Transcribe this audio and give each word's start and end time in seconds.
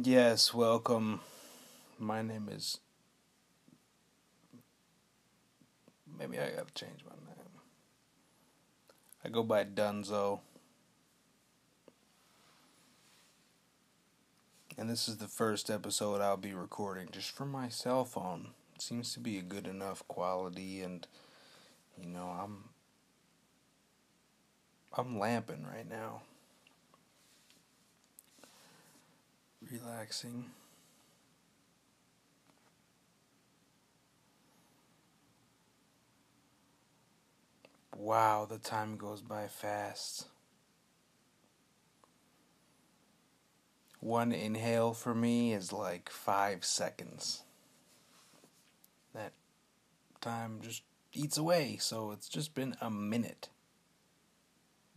Yes, 0.00 0.54
welcome. 0.54 1.20
My 1.98 2.22
name 2.22 2.48
is. 2.50 2.78
Maybe 6.18 6.38
I 6.38 6.48
gotta 6.48 6.72
change 6.74 7.04
my 7.04 7.14
name. 7.26 7.60
I 9.22 9.28
go 9.28 9.42
by 9.42 9.66
Dunzo. 9.66 10.40
And 14.78 14.88
this 14.88 15.10
is 15.10 15.18
the 15.18 15.28
first 15.28 15.68
episode 15.68 16.22
I'll 16.22 16.38
be 16.38 16.54
recording 16.54 17.08
just 17.12 17.30
from 17.30 17.50
my 17.50 17.68
cell 17.68 18.06
phone. 18.06 18.52
It 18.74 18.80
seems 18.80 19.12
to 19.12 19.20
be 19.20 19.36
a 19.36 19.42
good 19.42 19.66
enough 19.66 20.08
quality, 20.08 20.80
and 20.80 21.06
you 22.00 22.08
know, 22.08 22.34
I'm. 22.42 22.70
I'm 24.94 25.18
lamping 25.18 25.66
right 25.66 25.88
now. 25.88 26.22
Relaxing. 29.70 30.50
Wow, 37.96 38.46
the 38.48 38.58
time 38.58 38.96
goes 38.96 39.22
by 39.22 39.46
fast. 39.46 40.26
One 44.00 44.32
inhale 44.32 44.94
for 44.94 45.14
me 45.14 45.52
is 45.52 45.72
like 45.72 46.10
five 46.10 46.64
seconds. 46.64 47.44
That 49.14 49.32
time 50.20 50.58
just 50.60 50.82
eats 51.12 51.38
away, 51.38 51.76
so 51.78 52.10
it's 52.10 52.28
just 52.28 52.54
been 52.54 52.74
a 52.80 52.90
minute 52.90 53.48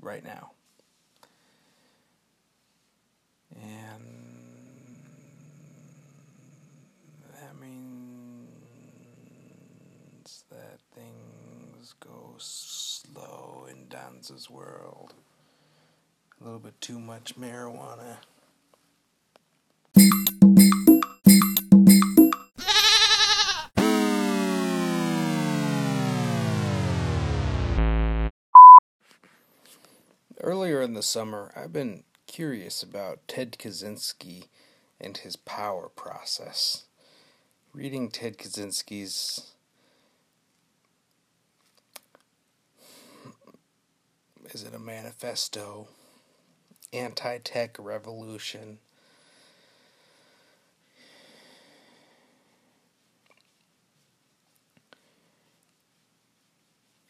right 0.02 0.24
now. 0.24 0.54
And 3.62 4.04
that 7.40 7.56
means 7.62 8.50
that 10.56 10.80
things 10.94 11.96
go 12.00 12.36
slow 12.38 13.68
in 13.70 13.88
Danza's 13.88 14.50
world. 14.50 15.14
A 16.40 16.44
little 16.44 16.60
bit 16.60 16.80
too 16.80 17.00
much 17.00 17.36
marijuana. 17.38 18.18
Earlier 30.42 30.82
in 30.82 30.94
the 30.94 31.02
summer, 31.02 31.52
I've 31.56 31.74
been 31.74 32.04
curious 32.28 32.84
about 32.84 33.28
Ted 33.28 33.58
Kaczynski 33.60 34.46
and 35.02 35.18
his 35.18 35.36
power 35.36 35.90
process. 35.90 36.86
Reading 37.74 38.10
Ted 38.10 38.38
Kaczynski's 38.38 39.55
is 44.54 44.64
it 44.64 44.74
a 44.74 44.80
manifesto? 44.80 45.88
Anti 46.94 47.40
tech 47.40 47.76
revolution. 47.80 48.80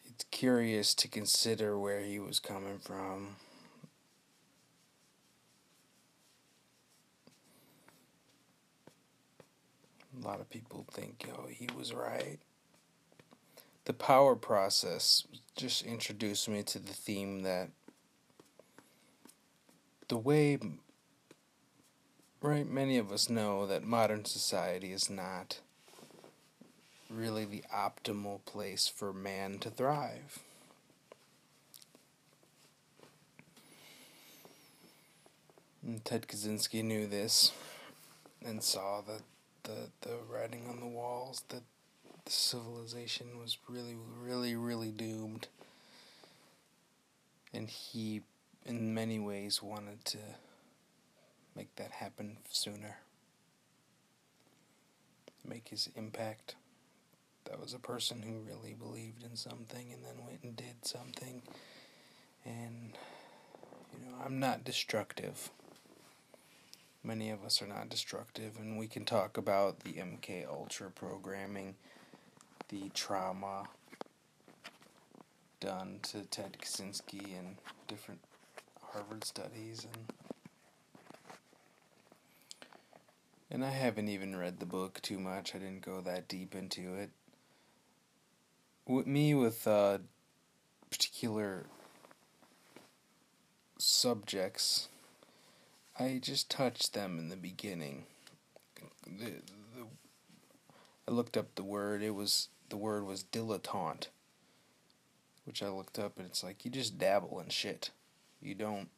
It's 0.06 0.24
curious 0.30 0.94
to 0.94 1.08
consider 1.08 1.78
where 1.78 2.00
he 2.00 2.18
was 2.18 2.40
coming 2.40 2.78
from. 2.78 3.36
A 10.18 10.26
lot 10.26 10.40
of 10.40 10.48
people 10.48 10.86
think, 10.90 11.28
oh, 11.36 11.46
he 11.48 11.68
was 11.76 11.92
right. 11.92 12.38
The 13.86 13.92
power 13.92 14.34
process 14.34 15.24
just 15.56 15.82
introduced 15.82 16.48
me 16.48 16.64
to 16.64 16.80
the 16.80 16.92
theme 16.92 17.42
that 17.42 17.70
the 20.08 20.18
way, 20.18 20.58
right, 22.42 22.68
many 22.68 22.98
of 22.98 23.12
us 23.12 23.30
know 23.30 23.64
that 23.66 23.84
modern 23.84 24.24
society 24.24 24.92
is 24.92 25.08
not 25.08 25.60
really 27.08 27.44
the 27.44 27.62
optimal 27.72 28.44
place 28.44 28.88
for 28.88 29.12
man 29.12 29.58
to 29.60 29.70
thrive. 29.70 30.40
And 35.84 36.04
Ted 36.04 36.26
Kaczynski 36.26 36.82
knew 36.82 37.06
this 37.06 37.52
and 38.44 38.64
saw 38.64 39.00
that 39.02 39.22
the 39.62 39.90
the 40.00 40.16
writing 40.28 40.66
on 40.68 40.80
the 40.80 40.86
walls 40.86 41.44
that 41.50 41.62
the 42.26 42.32
civilization 42.32 43.38
was 43.38 43.56
really 43.68 43.96
really 44.20 44.54
really 44.54 44.90
doomed. 44.90 45.48
And 47.54 47.70
he 47.70 48.22
in 48.66 48.92
many 48.92 49.18
ways 49.18 49.62
wanted 49.62 50.04
to 50.06 50.18
make 51.54 51.74
that 51.76 51.92
happen 51.92 52.36
sooner. 52.50 52.98
Make 55.48 55.68
his 55.68 55.88
impact. 55.96 56.56
That 57.44 57.60
was 57.60 57.72
a 57.72 57.78
person 57.78 58.22
who 58.22 58.50
really 58.50 58.74
believed 58.74 59.22
in 59.22 59.36
something 59.36 59.92
and 59.92 60.04
then 60.04 60.24
went 60.26 60.42
and 60.42 60.56
did 60.56 60.84
something. 60.84 61.42
And 62.44 62.92
you 63.92 64.04
know 64.04 64.16
I'm 64.24 64.40
not 64.40 64.64
destructive. 64.64 65.50
Many 67.04 67.30
of 67.30 67.44
us 67.44 67.62
are 67.62 67.68
not 67.68 67.88
destructive 67.88 68.56
and 68.58 68.76
we 68.76 68.88
can 68.88 69.04
talk 69.04 69.36
about 69.38 69.80
the 69.80 69.92
MK 69.92 70.48
Ultra 70.48 70.90
programming, 70.90 71.76
the 72.68 72.90
trauma 72.94 73.64
done 75.60 76.00
to 76.02 76.22
Ted 76.24 76.56
Kaczynski 76.60 77.38
and 77.38 77.56
different 77.88 78.20
Harvard 78.82 79.24
studies 79.24 79.86
and 79.92 80.12
and 83.50 83.64
I 83.64 83.70
haven't 83.70 84.08
even 84.08 84.36
read 84.36 84.58
the 84.58 84.66
book 84.66 85.00
too 85.02 85.20
much. 85.20 85.54
I 85.54 85.58
didn't 85.58 85.82
go 85.84 86.00
that 86.00 86.26
deep 86.26 86.54
into 86.54 86.94
it. 86.94 87.10
With 88.86 89.06
me 89.06 89.34
with 89.34 89.66
uh, 89.68 89.98
particular 90.90 91.66
subjects 93.78 94.88
I 95.98 96.18
just 96.22 96.50
touched 96.50 96.92
them 96.92 97.18
in 97.18 97.30
the 97.30 97.36
beginning. 97.36 98.04
The, 99.06 99.36
the, 99.74 99.86
I 101.08 101.10
looked 101.10 101.38
up 101.38 101.54
the 101.54 101.64
word. 101.64 102.02
It 102.02 102.14
was 102.14 102.48
the 102.68 102.76
word 102.76 103.04
was 103.04 103.24
dilettante, 103.24 104.08
which 105.44 105.62
I 105.62 105.68
looked 105.68 105.98
up, 105.98 106.18
and 106.18 106.26
it's 106.26 106.42
like 106.42 106.64
you 106.64 106.70
just 106.70 106.98
dabble 106.98 107.40
in 107.40 107.48
shit. 107.48 107.90
You 108.40 108.54
don't. 108.54 108.88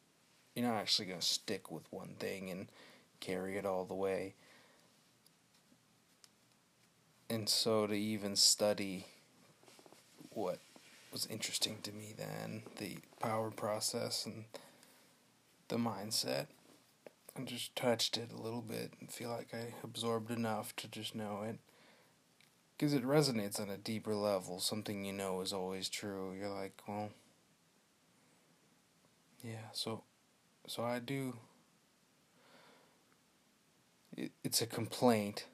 You're 0.55 0.67
not 0.67 0.77
actually 0.77 1.07
gonna 1.07 1.21
stick 1.21 1.71
with 1.71 1.83
one 1.91 2.15
thing 2.19 2.49
and 2.49 2.67
carry 3.19 3.57
it 3.57 3.65
all 3.65 3.85
the 3.85 3.93
way. 3.93 4.35
And 7.29 7.47
so 7.47 7.85
to 7.85 7.93
even 7.93 8.35
study 8.35 9.05
what 10.31 10.59
was 11.11 11.27
interesting 11.27 11.77
to 11.83 11.91
me 11.91 12.13
then, 12.17 12.63
the 12.77 12.97
power 13.19 13.51
process 13.51 14.25
and 14.25 14.45
the 15.67 15.77
mindset 15.77 16.47
I 17.39 17.43
just 17.43 17.75
touched 17.75 18.17
it 18.17 18.31
a 18.31 18.41
little 18.41 18.61
bit 18.61 18.93
and 18.99 19.09
feel 19.09 19.29
like 19.29 19.53
I 19.53 19.73
absorbed 19.83 20.31
enough 20.31 20.75
to 20.77 20.87
just 20.87 21.15
know 21.15 21.43
it. 21.47 21.59
Because 22.79 22.93
it 22.93 23.03
resonates 23.03 23.59
on 23.59 23.69
a 23.69 23.75
deeper 23.75 24.15
level. 24.15 24.61
Something 24.61 25.03
you 25.03 25.11
know 25.11 25.41
is 25.41 25.51
always 25.51 25.89
true. 25.89 26.33
You're 26.33 26.47
like, 26.47 26.81
well, 26.87 27.09
yeah, 29.43 29.67
so, 29.73 30.03
so 30.65 30.85
I 30.85 30.99
do. 30.99 31.35
It, 34.15 34.31
it's 34.45 34.61
a 34.61 34.65
complaint. 34.65 35.45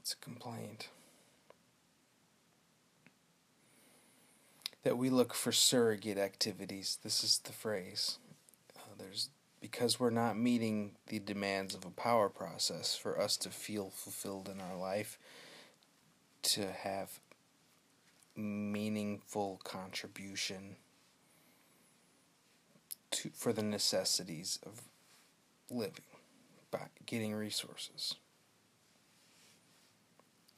It's 0.00 0.14
a 0.14 0.16
complaint. 0.16 0.88
that 4.84 4.98
we 4.98 5.08
look 5.08 5.32
for 5.34 5.50
surrogate 5.50 6.18
activities. 6.18 6.98
This 7.02 7.24
is 7.24 7.38
the 7.38 7.52
phrase. 7.52 8.18
Because 9.64 9.98
we're 9.98 10.10
not 10.10 10.36
meeting 10.36 10.90
the 11.06 11.18
demands 11.18 11.74
of 11.74 11.86
a 11.86 11.90
power 11.90 12.28
process 12.28 12.94
for 12.94 13.18
us 13.18 13.38
to 13.38 13.48
feel 13.48 13.88
fulfilled 13.88 14.46
in 14.46 14.60
our 14.60 14.76
life, 14.76 15.18
to 16.42 16.70
have 16.70 17.18
meaningful 18.36 19.62
contribution 19.64 20.76
to 23.10 23.30
for 23.32 23.54
the 23.54 23.62
necessities 23.62 24.58
of 24.66 24.82
living 25.70 26.04
by 26.70 26.88
getting 27.06 27.32
resources. 27.32 28.16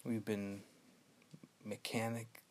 We've 0.04 0.24
been 0.24 0.62
mechanic 1.64 2.42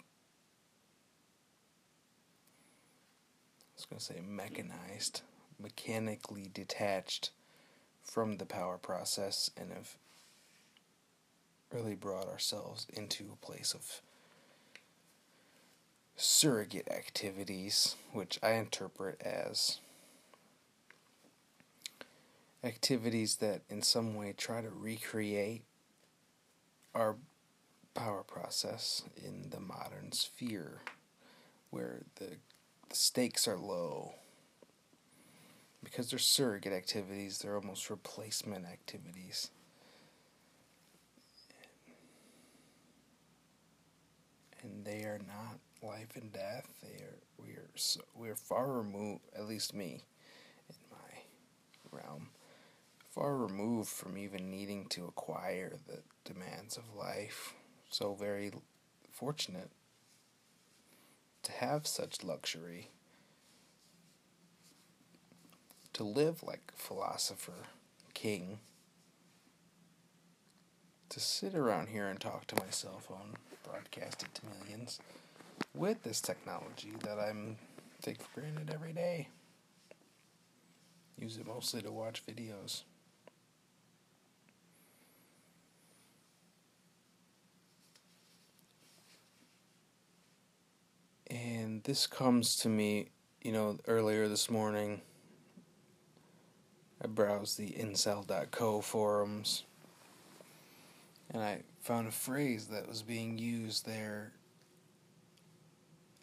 I 3.60 3.76
was 3.76 3.86
going 3.86 4.00
to 4.00 4.06
say 4.06 4.22
mechanized, 4.26 5.22
mechanically 5.60 6.50
detached 6.54 7.32
from 8.04 8.38
the 8.38 8.46
power 8.46 8.78
process 8.78 9.50
and 9.58 9.72
have 9.72 9.98
really 11.72 11.96
brought 11.96 12.28
ourselves 12.28 12.88
into 12.94 13.26
a 13.32 13.46
place 13.46 13.74
of 13.74 14.02
surrogate 16.16 16.90
activities, 16.90 17.96
which 18.14 18.40
I 18.42 18.52
interpret 18.52 19.22
as 19.22 19.80
activities 22.64 23.38
that 23.38 23.62
in 23.70 23.82
some 23.82 24.16
way 24.16 24.34
try 24.34 24.62
to 24.62 24.70
recreate 24.70 25.64
our 26.94 27.16
power 27.94 28.24
process 28.24 29.04
in 29.24 29.50
the 29.50 29.60
modern 29.60 30.12
sphere 30.12 30.82
where 31.70 32.04
the, 32.16 32.38
stakes 32.92 33.48
are 33.48 33.58
low. 33.58 34.14
Because 35.86 36.10
they're 36.10 36.20
surrogate 36.20 36.74
activities, 36.74 37.38
they're 37.38 37.56
almost 37.56 37.90
replacement 37.90 38.66
activities. 38.66 39.52
And 44.62 44.84
they 44.84 45.04
are 45.04 45.22
not 45.26 45.60
life 45.88 46.16
and 46.16 46.34
death. 46.34 46.66
They 46.82 47.04
are 47.04 47.20
we 47.38 47.52
are 47.52 47.70
so, 47.76 48.02
we 48.16 48.30
are 48.30 48.36
far 48.36 48.72
removed, 48.72 49.22
at 49.36 49.48
least 49.48 49.74
me, 49.76 50.04
in 50.70 50.76
my 50.92 51.20
realm, 51.92 52.30
far 53.12 53.38
removed 53.38 53.90
from 53.90 54.18
even 54.18 54.50
needing 54.50 54.88
to 54.88 55.06
acquire 55.06 55.78
the 55.88 56.00
demands 56.24 56.78
of 56.78 56.96
life. 56.96 57.54
So 57.90 58.16
very 58.16 58.52
fortunate 59.12 59.70
to 61.44 61.52
have 61.52 61.86
such 61.86 62.24
luxury. 62.24 62.90
To 65.96 66.04
live 66.04 66.44
like 66.44 66.74
philosopher, 66.76 67.70
king. 68.14 68.60
To 71.08 71.22
sit 71.22 71.56
around 71.56 71.88
here 71.88 72.08
and 72.08 72.20
talk 72.20 72.48
to 72.48 72.56
my 72.58 72.70
cell 72.70 73.00
phone, 73.00 73.38
broadcast 73.64 74.22
it 74.24 74.36
to 74.36 74.42
millions, 74.46 75.00
with 75.74 76.04
this 76.04 76.20
technology 76.20 76.92
that 77.04 77.18
I'm 77.18 77.56
take 78.02 78.22
for 78.22 78.42
granted 78.42 78.72
every 78.74 78.92
day. 78.92 79.30
Use 81.18 81.38
it 81.38 81.48
mostly 81.48 81.82
to 81.84 81.94
watch 81.94 82.26
videos. 82.26 82.82
And 91.32 91.82
this 91.86 92.06
comes 92.06 92.58
to 92.58 92.68
me, 92.68 93.12
you 93.42 93.54
know, 93.54 93.78
earlier 93.88 94.28
this 94.28 94.50
morning. 94.50 95.00
I 97.06 97.08
browsed 97.08 97.60
the 97.60 97.70
incel.co 97.70 98.82
forums 98.82 99.62
and 101.30 101.44
I 101.44 101.60
found 101.82 102.08
a 102.08 102.12
phrase 102.12 102.66
that 102.70 102.88
was 102.88 103.04
being 103.04 103.38
used 103.38 103.86
there 103.86 104.32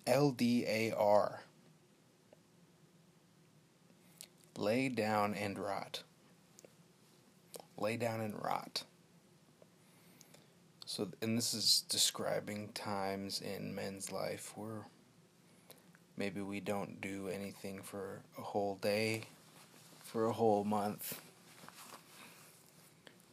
LDAR. 0.09 1.39
Lay 4.59 4.89
down 4.89 5.35
and 5.35 5.57
rot. 5.57 6.03
Lay 7.79 7.97
down 7.97 8.21
and 8.21 8.35
rot. 8.43 8.83
So, 10.85 11.11
and 11.23 11.39
this 11.39 11.55
is 11.55 11.85
describing 11.89 12.71
times 12.71 13.41
in 13.41 13.73
men's 13.73 14.11
life 14.11 14.53
where 14.57 14.89
maybe 16.17 16.41
we 16.41 16.59
don't 16.59 17.01
do 17.01 17.29
anything 17.29 17.83
for 17.83 18.23
a 18.37 18.43
whole 18.43 18.75
day, 18.83 19.27
for 20.13 20.27
a 20.27 20.33
whole 20.33 20.63
month. 20.63 21.23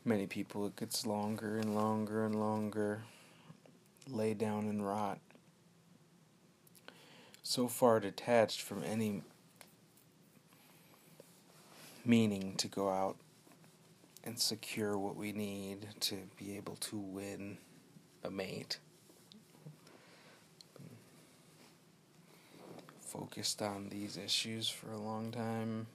Many 0.06 0.28
people, 0.28 0.66
it 0.66 0.78
gets 0.78 1.06
longer 1.06 1.58
and 1.58 1.76
longer 1.76 2.26
and 2.26 2.40
longer. 2.40 3.02
Lay 4.08 4.34
down 4.34 4.70
and 4.70 4.88
rot. 4.88 5.20
So 7.44 7.68
far 7.68 8.00
detached 8.00 8.62
from 8.62 8.82
any 8.86 9.24
meaning 12.06 12.56
to 12.56 12.70
go 12.70 12.88
out 12.88 13.18
and 14.24 14.40
secure 14.40 14.98
what 14.98 15.18
we 15.18 15.34
need 15.34 15.86
to 16.00 16.16
be 16.38 16.56
able 16.56 16.78
to 16.78 16.96
win 16.96 17.58
a 18.24 18.32
mate. 18.32 18.80
Focused 23.02 23.62
on 23.62 23.90
these 23.90 24.16
issues 24.16 24.70
for 24.70 24.94
a 24.94 24.98
long 24.98 25.30
time. 25.34 25.88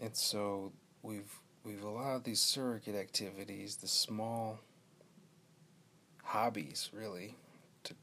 And 0.00 0.16
so 0.16 0.72
we've 1.02 1.40
we've 1.64 1.82
allowed 1.82 2.24
these 2.24 2.40
surrogate 2.40 2.94
activities, 2.94 3.76
the 3.76 3.88
small 3.88 4.60
hobbies 6.22 6.90
really, 6.92 7.36
to 7.84 7.94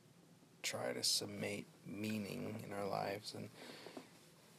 try 0.62 0.94
to 0.94 1.04
summate 1.04 1.68
meaning 1.86 2.64
in 2.66 2.74
our 2.74 2.88
lives 2.88 3.34
and 3.34 3.50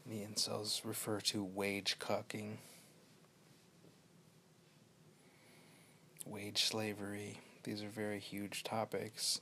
the 0.06 0.20
incels 0.20 0.84
refer 0.84 1.18
to 1.18 1.42
wage 1.42 1.98
cucking, 1.98 2.56
wage 6.26 6.64
slavery. 6.64 7.40
These 7.62 7.82
are 7.82 7.88
very 7.88 8.18
huge 8.18 8.64
topics 8.64 9.40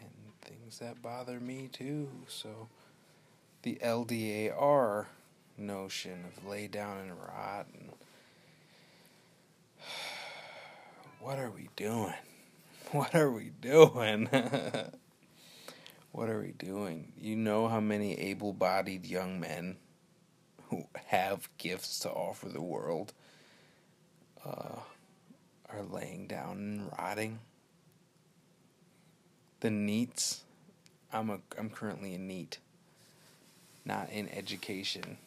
and 0.00 0.10
things 0.40 0.78
that 0.78 1.02
bother 1.02 1.40
me 1.40 1.68
too. 1.70 2.08
So, 2.26 2.68
the 3.62 3.78
LDAR 3.84 5.06
notion 5.60 6.24
of 6.24 6.44
lay 6.46 6.66
down 6.66 6.98
and 6.98 7.12
rot 7.12 7.66
and 7.72 7.90
what 11.20 11.38
are 11.38 11.50
we 11.50 11.68
doing? 11.76 12.14
What 12.92 13.14
are 13.14 13.30
we 13.30 13.52
doing? 13.60 14.28
What 16.12 16.28
are 16.28 16.40
we 16.40 16.52
doing? 16.52 17.12
You 17.16 17.36
know 17.36 17.68
how 17.68 17.78
many 17.78 18.18
able 18.18 18.52
bodied 18.52 19.06
young 19.06 19.38
men 19.38 19.76
who 20.68 20.84
have 21.06 21.48
gifts 21.56 22.00
to 22.00 22.10
offer 22.10 22.48
the 22.48 22.60
world 22.60 23.12
uh, 24.44 24.80
are 25.68 25.82
laying 25.88 26.26
down 26.26 26.56
and 26.56 26.92
rotting? 26.98 27.38
The 29.60 29.68
NEETs, 29.68 30.40
I'm, 31.12 31.30
a, 31.30 31.38
I'm 31.56 31.70
currently 31.70 32.14
a 32.14 32.18
NEET, 32.18 32.58
not 33.84 34.10
in 34.10 34.28
education, 34.30 35.18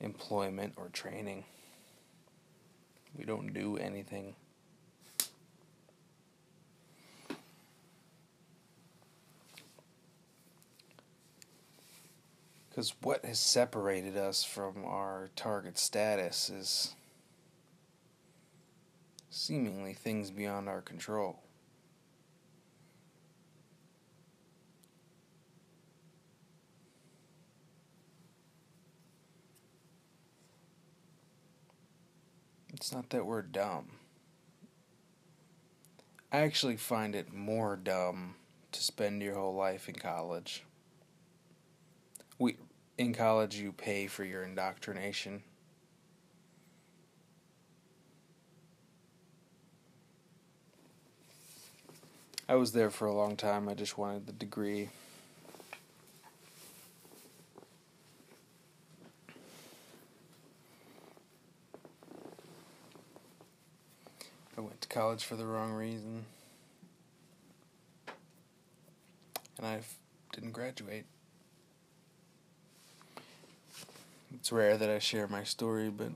employment, 0.00 0.74
or 0.76 0.88
training. 0.88 1.44
We 3.16 3.24
don't 3.24 3.52
do 3.52 3.76
anything. 3.76 4.34
Because 12.70 12.94
what 13.02 13.24
has 13.24 13.40
separated 13.40 14.16
us 14.16 14.44
from 14.44 14.84
our 14.84 15.30
target 15.34 15.78
status 15.78 16.48
is 16.48 16.94
seemingly 19.30 19.94
things 19.94 20.30
beyond 20.30 20.68
our 20.68 20.80
control. 20.80 21.40
It's 32.78 32.92
not 32.92 33.10
that 33.10 33.26
we're 33.26 33.42
dumb. 33.42 33.86
I 36.30 36.38
actually 36.38 36.76
find 36.76 37.16
it 37.16 37.32
more 37.32 37.74
dumb 37.74 38.36
to 38.70 38.80
spend 38.80 39.20
your 39.20 39.34
whole 39.34 39.56
life 39.56 39.88
in 39.88 39.96
college. 39.96 40.62
We 42.38 42.56
in 42.96 43.14
college 43.14 43.56
you 43.56 43.72
pay 43.72 44.06
for 44.06 44.22
your 44.22 44.44
indoctrination. 44.44 45.42
I 52.48 52.54
was 52.54 52.70
there 52.70 52.90
for 52.90 53.08
a 53.08 53.12
long 53.12 53.36
time. 53.36 53.68
I 53.68 53.74
just 53.74 53.98
wanted 53.98 54.28
the 54.28 54.32
degree. 54.32 54.90
I 64.58 64.60
went 64.60 64.80
to 64.80 64.88
college 64.88 65.22
for 65.22 65.36
the 65.36 65.46
wrong 65.46 65.70
reason. 65.70 66.24
And 69.56 69.64
I 69.64 69.82
didn't 70.32 70.50
graduate. 70.50 71.04
It's 74.34 74.50
rare 74.50 74.76
that 74.76 74.90
I 74.90 74.98
share 74.98 75.28
my 75.28 75.44
story, 75.44 75.90
but 75.90 76.10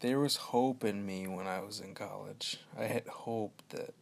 there 0.00 0.18
was 0.18 0.36
hope 0.36 0.82
in 0.82 1.04
me 1.04 1.26
when 1.26 1.46
I 1.46 1.60
was 1.60 1.80
in 1.80 1.92
college. 1.92 2.60
I 2.78 2.84
had 2.84 3.06
hope 3.08 3.60
that 3.68 3.92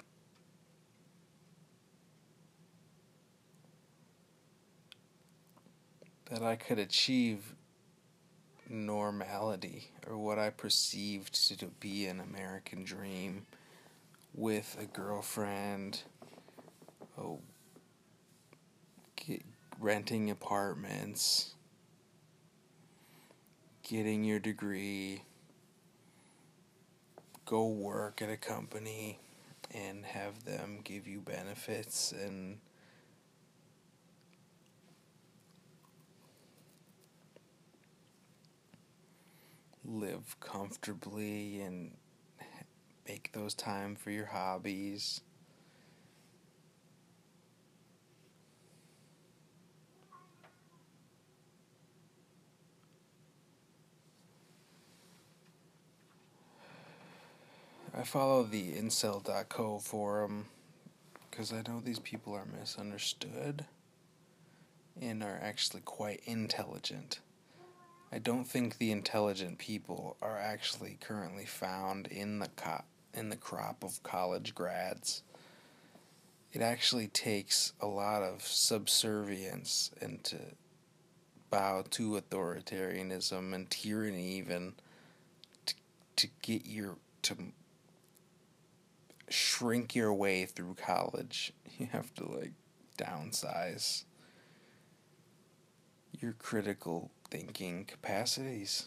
that 6.30 6.44
I 6.44 6.54
could 6.54 6.78
achieve 6.78 7.56
normality 8.70 9.90
or 10.06 10.16
what 10.16 10.38
I 10.38 10.50
perceived 10.50 11.34
to 11.58 11.66
be 11.80 12.06
an 12.06 12.20
American 12.20 12.84
dream 12.84 13.46
with 14.34 14.76
a 14.80 14.86
girlfriend, 14.86 16.02
oh, 17.18 17.40
get, 19.16 19.42
renting 19.80 20.30
apartments, 20.30 21.54
getting 23.82 24.24
your 24.24 24.38
degree, 24.38 25.22
go 27.44 27.66
work 27.66 28.20
at 28.22 28.30
a 28.30 28.36
company 28.36 29.18
and 29.74 30.04
have 30.04 30.44
them 30.44 30.80
give 30.84 31.06
you 31.06 31.20
benefits 31.20 32.12
and 32.12 32.58
live 39.88 40.36
comfortably 40.40 41.60
and 41.62 41.92
make 43.08 43.32
those 43.32 43.54
time 43.54 43.96
for 43.96 44.10
your 44.10 44.26
hobbies. 44.26 45.22
I 57.96 58.02
follow 58.02 58.44
the 58.44 58.74
incel.co 58.74 59.78
forum 59.78 60.46
because 61.30 61.52
I 61.52 61.62
know 61.66 61.80
these 61.80 61.98
people 61.98 62.34
are 62.34 62.46
misunderstood 62.60 63.64
and 65.00 65.22
are 65.22 65.38
actually 65.42 65.80
quite 65.80 66.20
intelligent. 66.24 67.20
I 68.10 68.18
don't 68.18 68.44
think 68.44 68.78
the 68.78 68.90
intelligent 68.90 69.58
people 69.58 70.16
are 70.22 70.38
actually 70.38 70.96
currently 71.00 71.44
found 71.44 72.06
in 72.06 72.38
the 72.38 72.48
co- 72.56 72.84
in 73.12 73.28
the 73.28 73.36
crop 73.36 73.84
of 73.84 74.02
college 74.02 74.54
grads. 74.54 75.22
It 76.52 76.62
actually 76.62 77.08
takes 77.08 77.74
a 77.80 77.86
lot 77.86 78.22
of 78.22 78.42
subservience 78.42 79.90
and 80.00 80.24
to 80.24 80.38
bow 81.50 81.84
to 81.90 82.20
authoritarianism 82.20 83.54
and 83.54 83.70
tyranny 83.70 84.36
even 84.36 84.74
to, 85.66 85.74
to 86.16 86.28
get 86.40 86.66
your 86.66 86.96
to 87.22 87.36
shrink 89.28 89.94
your 89.94 90.14
way 90.14 90.46
through 90.46 90.74
college. 90.74 91.52
You 91.78 91.86
have 91.92 92.12
to 92.14 92.24
like 92.26 92.54
downsize 92.98 94.02
your 96.20 96.32
critical 96.32 97.12
thinking 97.30 97.84
capacities 97.84 98.86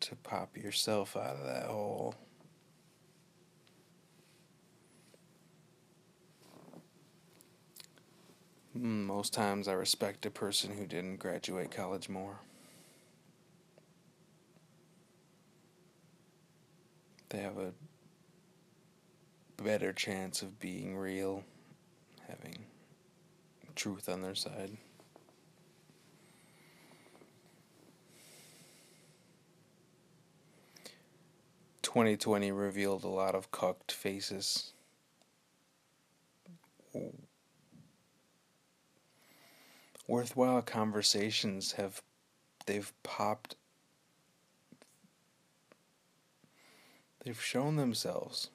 to 0.00 0.16
pop 0.16 0.56
yourself 0.56 1.16
out 1.16 1.36
of 1.36 1.44
that 1.44 1.66
hole. 1.66 2.14
Hmm, 8.72 9.04
most 9.04 9.32
times 9.32 9.68
I 9.68 9.72
respect 9.72 10.26
a 10.26 10.30
person 10.30 10.76
who 10.76 10.86
didn't 10.86 11.16
graduate 11.16 11.70
college 11.70 12.08
more. 12.08 12.40
They 17.30 17.38
have 17.38 17.58
a 17.58 17.72
better 19.62 19.92
chance 19.92 20.42
of 20.42 20.60
being 20.60 20.96
real, 20.96 21.42
having 22.28 22.66
truth 23.74 24.08
on 24.08 24.22
their 24.22 24.34
side. 24.34 24.76
2020 31.96 32.52
revealed 32.52 33.04
a 33.04 33.08
lot 33.08 33.34
of 33.34 33.50
cucked 33.50 33.90
faces. 33.90 34.74
Worthwhile 40.06 40.60
conversations 40.60 41.72
have 41.72 42.02
they've 42.66 42.92
popped 43.02 43.56
they've 47.24 47.42
shown 47.42 47.76
themselves. 47.76 48.50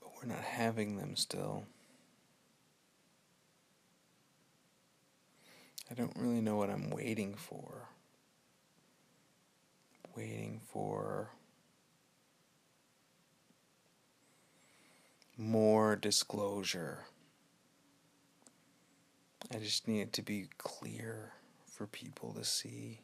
But 0.00 0.12
we're 0.16 0.34
not 0.34 0.44
having 0.44 0.96
them 0.96 1.14
still. 1.14 1.66
I 5.90 5.94
don't 5.94 6.16
really 6.16 6.40
know 6.40 6.56
what 6.56 6.70
I'm 6.70 6.88
waiting 6.88 7.34
for 7.34 7.83
waiting 10.16 10.60
for 10.64 11.30
more 15.36 15.96
disclosure. 15.96 17.00
I 19.52 19.58
just 19.58 19.86
need 19.88 20.00
it 20.00 20.12
to 20.14 20.22
be 20.22 20.48
clear 20.58 21.32
for 21.66 21.86
people 21.86 22.32
to 22.34 22.44
see. 22.44 23.00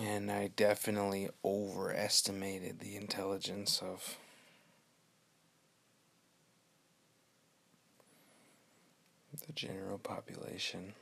And 0.00 0.30
I 0.30 0.48
definitely 0.54 1.28
overestimated 1.44 2.78
the 2.78 2.96
intelligence 2.96 3.82
of 3.82 4.16
the 9.46 9.52
general 9.52 9.98
population. 9.98 10.94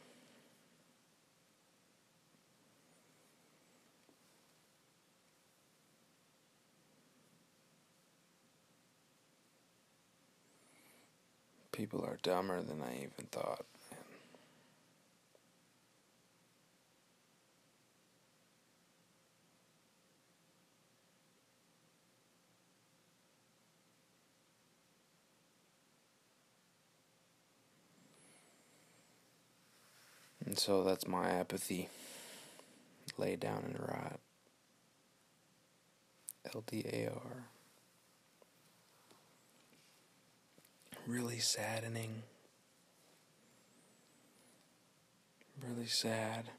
People 11.73 12.03
are 12.05 12.19
dumber 12.23 12.63
than 12.63 12.81
I 12.81 12.97
even 12.97 13.27
thought. 13.31 13.67
And 30.47 30.57
so 30.57 30.85
that's 30.85 31.09
my 31.09 31.29
apathy. 31.29 31.89
Lay 33.19 33.35
down 33.37 33.65
and 33.65 33.81
rot. 33.81 34.21
LDAR. 36.55 37.43
Really 41.07 41.39
saddening. 41.41 42.23
Really 45.69 45.87
sad. 45.87 46.51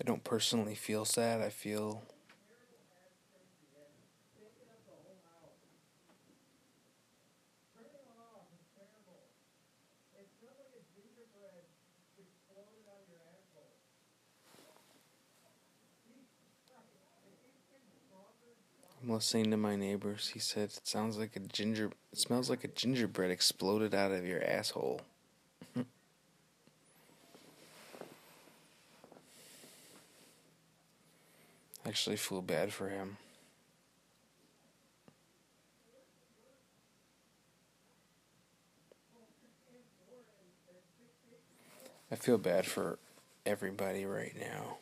I 0.00 0.04
don't 0.04 0.24
personally 0.24 0.74
feel 0.74 1.04
sad. 1.04 1.40
I 1.40 1.50
feel 1.50 2.02
I'm 19.02 19.10
listening 19.10 19.50
to 19.50 19.56
my 19.56 19.76
neighbors. 19.76 20.28
He 20.32 20.38
said 20.38 20.70
it 20.70 20.80
sounds 20.86 21.16
like 21.18 21.36
a 21.36 21.40
ginger. 21.40 21.90
It 22.12 22.18
smells 22.18 22.48
like 22.50 22.64
a 22.64 22.68
gingerbread 22.68 23.30
exploded 23.30 23.94
out 23.94 24.12
of 24.12 24.26
your 24.26 24.42
asshole. 24.42 25.00
Actually, 31.86 32.16
feel 32.16 32.42
bad 32.42 32.72
for 32.72 32.88
him. 32.88 33.16
I 42.12 42.16
feel 42.16 42.38
bad 42.38 42.66
for 42.66 42.98
everybody 43.46 44.04
right 44.04 44.34
now. 44.38 44.78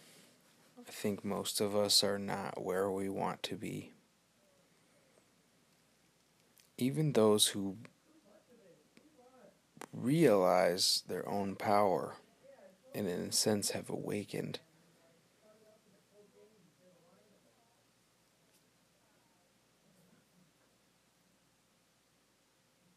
I 0.78 0.90
think 0.90 1.22
most 1.22 1.60
of 1.60 1.76
us 1.76 2.02
are 2.02 2.18
not 2.18 2.62
where 2.64 2.90
we 2.90 3.10
want 3.10 3.42
to 3.44 3.54
be. 3.54 3.92
Even 6.78 7.12
those 7.12 7.48
who 7.48 7.76
realize 9.92 11.02
their 11.06 11.28
own 11.28 11.54
power 11.54 12.14
and, 12.94 13.06
in 13.06 13.20
a 13.20 13.32
sense, 13.32 13.72
have 13.72 13.90
awakened. 13.90 14.60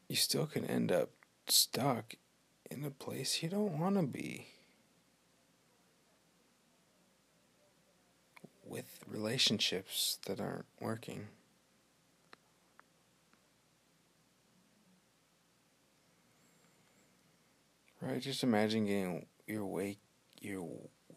You 0.07 0.15
still 0.15 0.45
can 0.45 0.63
end 0.63 0.91
up 0.91 1.09
stuck 1.47 2.15
in 2.71 2.85
a 2.85 2.89
place 2.89 3.43
you 3.43 3.49
don't 3.49 3.77
want 3.77 3.95
to 3.97 4.03
be. 4.03 4.47
With 8.65 8.99
relationships 9.05 10.17
that 10.25 10.39
aren't 10.39 10.65
working. 10.79 11.27
Right, 18.01 18.21
just 18.21 18.43
imagine 18.43 18.85
getting 18.85 19.25
your 19.45 19.65
wake 19.65 19.99
your 20.39 20.67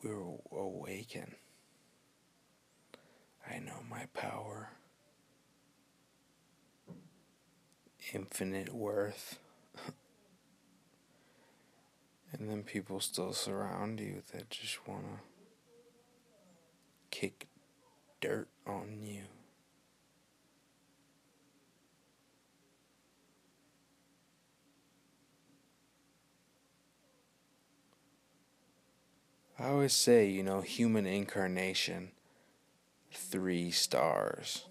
your 0.03 0.41
awaken. 0.53 1.37
I 3.49 3.59
know 3.59 3.83
my 3.89 4.07
power. 4.13 4.71
Infinite 8.13 8.75
worth. 8.75 9.39
And 12.45 12.53
then 12.53 12.63
people 12.63 13.01
still 13.01 13.33
surround 13.33 13.99
you 13.99 14.21
that 14.31 14.51
just 14.51 14.87
want 14.87 15.03
to 15.03 15.19
kick 17.11 17.47
dirt 18.21 18.49
on 18.67 18.99
you. 19.01 19.23
I 29.59 29.69
always 29.69 29.95
say, 29.95 30.29
you 30.29 30.43
know, 30.43 30.61
human 30.61 31.07
incarnation, 31.07 32.11
three 33.11 33.71
stars. 33.71 34.67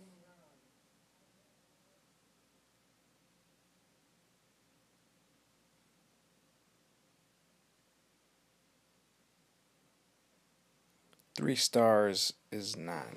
Three 11.35 11.55
stars 11.55 12.33
is 12.51 12.75
not 12.75 13.07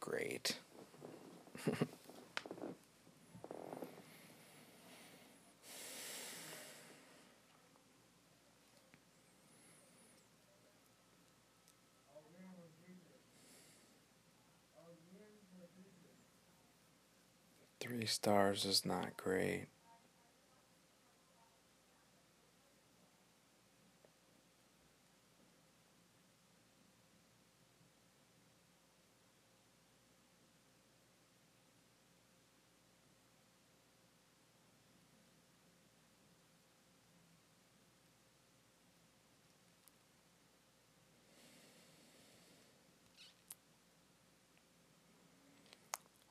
great. 0.00 0.58
Three 17.80 18.06
stars 18.06 18.64
is 18.64 18.84
not 18.86 19.16
great. 19.16 19.66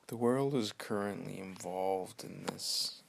The 0.08 0.09
world 0.20 0.54
is 0.54 0.72
currently 0.72 1.38
involved 1.38 2.22
in 2.22 2.44
this. 2.44 3.00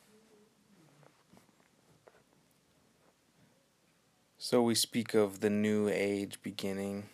So 4.37 4.61
we 4.61 4.75
speak 4.75 5.13
of 5.13 5.41
the 5.41 5.49
new 5.49 5.89
age 5.89 6.41
beginning. 6.41 7.09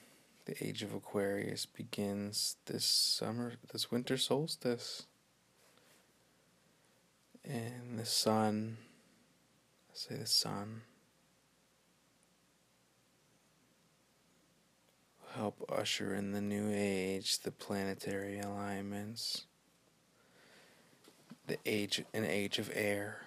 The 0.46 0.64
age 0.64 0.84
of 0.84 0.94
Aquarius 0.94 1.66
begins 1.66 2.58
this 2.68 2.86
summer, 2.86 3.54
this 3.72 3.90
winter 3.90 4.18
solstice. 4.18 5.08
And 7.44 7.98
the 7.98 8.06
sun, 8.06 8.78
say 9.94 10.16
the 10.16 10.28
sun, 10.28 10.84
help 15.34 15.66
usher 15.70 16.14
in 16.14 16.34
the 16.34 16.42
new 16.42 16.70
age, 16.72 17.40
the 17.40 17.52
planetary 17.52 18.40
alignments 18.40 19.47
the 21.48 21.58
age 21.66 22.04
an 22.14 22.26
age 22.26 22.60
of 22.60 22.70
air. 22.74 23.22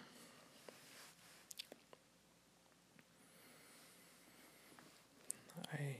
I 5.72 5.96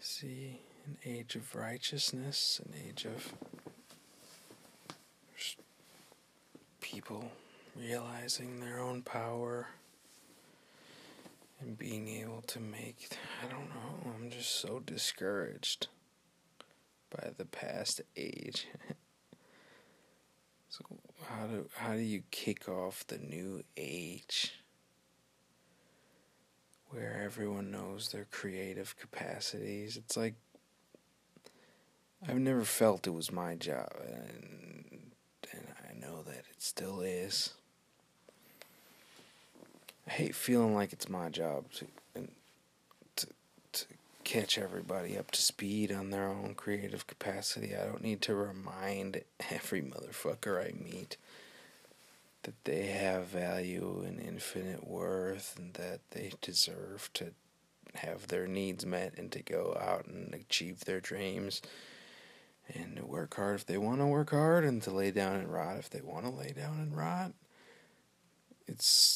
see 0.00 0.60
an 0.86 0.96
age 1.04 1.34
of 1.34 1.54
righteousness, 1.54 2.60
an 2.64 2.72
age 2.88 3.04
of 3.04 3.32
people 6.80 7.32
realizing 7.76 8.60
their 8.60 8.78
own 8.78 9.02
power 9.02 9.68
and 11.60 11.76
being 11.76 12.08
able 12.08 12.42
to 12.42 12.60
make 12.60 13.08
I 13.42 13.50
don't 13.50 13.68
know, 13.68 14.12
I'm 14.14 14.30
just 14.30 14.60
so 14.60 14.78
discouraged 14.78 15.88
by 17.10 17.30
the 17.36 17.44
past 17.44 18.02
age. 18.16 18.68
so 20.68 20.84
how 21.24 21.46
do 21.46 21.68
how 21.76 21.94
do 21.94 22.00
you 22.00 22.22
kick 22.30 22.68
off 22.68 23.06
the 23.06 23.18
new 23.18 23.62
age 23.76 24.54
where 26.90 27.20
everyone 27.24 27.70
knows 27.70 28.10
their 28.10 28.26
creative 28.30 28.96
capacities? 28.98 29.96
It's 29.96 30.16
like 30.16 30.34
I've 32.26 32.38
never 32.38 32.64
felt 32.64 33.06
it 33.06 33.10
was 33.10 33.30
my 33.30 33.54
job, 33.54 33.92
and 34.06 35.12
and 35.52 35.66
I 35.88 35.94
know 35.98 36.22
that 36.22 36.44
it 36.50 36.60
still 36.62 37.00
is. 37.00 37.54
I 40.06 40.10
hate 40.10 40.34
feeling 40.34 40.74
like 40.74 40.92
it's 40.92 41.08
my 41.08 41.28
job 41.28 41.72
to 41.74 41.86
catch 44.26 44.58
everybody 44.58 45.16
up 45.16 45.30
to 45.30 45.40
speed 45.40 45.92
on 45.92 46.10
their 46.10 46.26
own 46.26 46.56
creative 46.56 47.06
capacity. 47.06 47.76
I 47.76 47.86
don't 47.86 48.02
need 48.02 48.20
to 48.22 48.34
remind 48.34 49.22
every 49.50 49.80
motherfucker 49.80 50.60
I 50.60 50.72
meet 50.72 51.16
that 52.42 52.64
they 52.64 52.86
have 52.86 53.26
value 53.26 54.02
and 54.04 54.20
infinite 54.20 54.86
worth 54.86 55.54
and 55.56 55.74
that 55.74 56.00
they 56.10 56.32
deserve 56.40 57.08
to 57.14 57.34
have 57.94 58.26
their 58.26 58.48
needs 58.48 58.84
met 58.84 59.14
and 59.16 59.30
to 59.30 59.42
go 59.42 59.78
out 59.80 60.06
and 60.06 60.34
achieve 60.34 60.80
their 60.80 61.00
dreams 61.00 61.62
and 62.74 62.96
to 62.96 63.06
work 63.06 63.36
hard 63.36 63.54
if 63.54 63.66
they 63.66 63.78
want 63.78 64.00
to 64.00 64.06
work 64.06 64.30
hard 64.30 64.64
and 64.64 64.82
to 64.82 64.90
lay 64.90 65.12
down 65.12 65.36
and 65.36 65.52
rot 65.52 65.76
if 65.76 65.88
they 65.88 66.00
want 66.00 66.24
to 66.24 66.32
lay 66.32 66.50
down 66.50 66.80
and 66.80 66.96
rot. 66.96 67.30
It's 68.66 69.15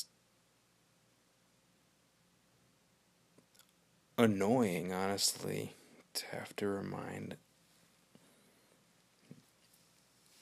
annoying, 4.25 4.93
honestly, 4.93 5.75
to 6.15 6.27
have 6.27 6.55
to 6.57 6.69
remind 6.69 7.37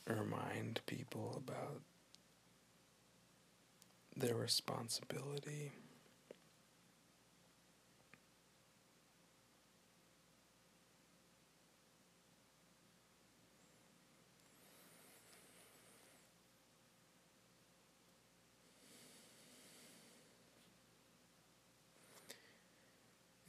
remind 0.07 0.81
people 0.87 1.35
about 1.37 1.83
their 4.17 4.35
responsibility. 4.35 5.73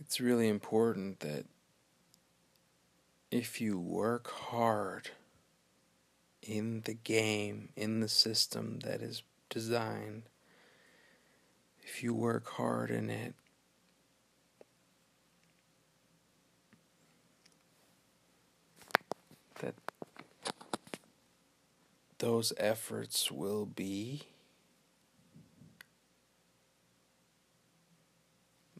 it's 0.09 0.19
really 0.19 0.47
important 0.47 1.19
that 1.19 1.45
if 3.29 3.61
you 3.61 3.77
work 3.77 4.31
hard 4.31 5.11
in 6.41 6.81
the 6.85 6.95
game, 6.95 7.69
in 7.75 7.99
the 7.99 8.07
system 8.09 8.79
that 8.79 9.03
is 9.03 9.21
designed, 9.51 10.23
if 11.83 12.01
you 12.01 12.15
work 12.15 12.49
hard 12.53 12.89
in 12.89 13.11
it, 13.11 13.35
that 19.59 19.75
those 22.17 22.51
efforts 22.57 23.31
will 23.31 23.67
be 23.67 24.23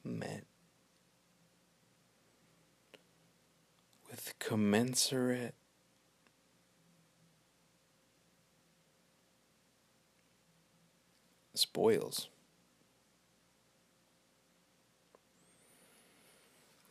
met. 0.04 0.49
Commensurate 4.39 5.54
spoils. 11.54 12.30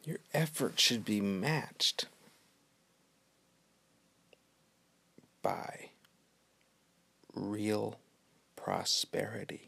Your 0.04 0.18
effort 0.32 0.78
should 0.78 1.04
be 1.04 1.20
matched 1.20 2.06
by 5.42 5.90
real 7.34 7.96
prosperity. 8.56 9.67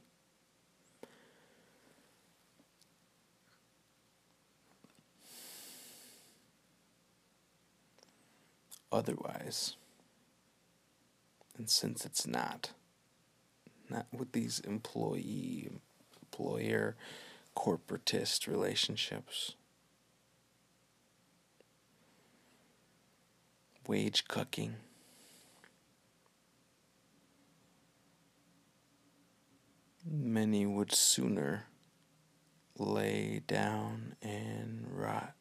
Otherwise, 8.92 9.76
and 11.56 11.70
since 11.70 12.04
it's 12.04 12.26
not, 12.26 12.70
not 13.88 14.06
with 14.12 14.32
these 14.32 14.60
employee 14.60 15.70
employer 16.22 16.96
corporatist 17.56 18.48
relationships, 18.48 19.54
wage 23.86 24.26
cooking. 24.26 24.76
Many 30.04 30.66
would 30.66 30.92
sooner 30.92 31.66
lay 32.78 33.42
down 33.46 34.16
and 34.22 34.86
rot 34.90 35.34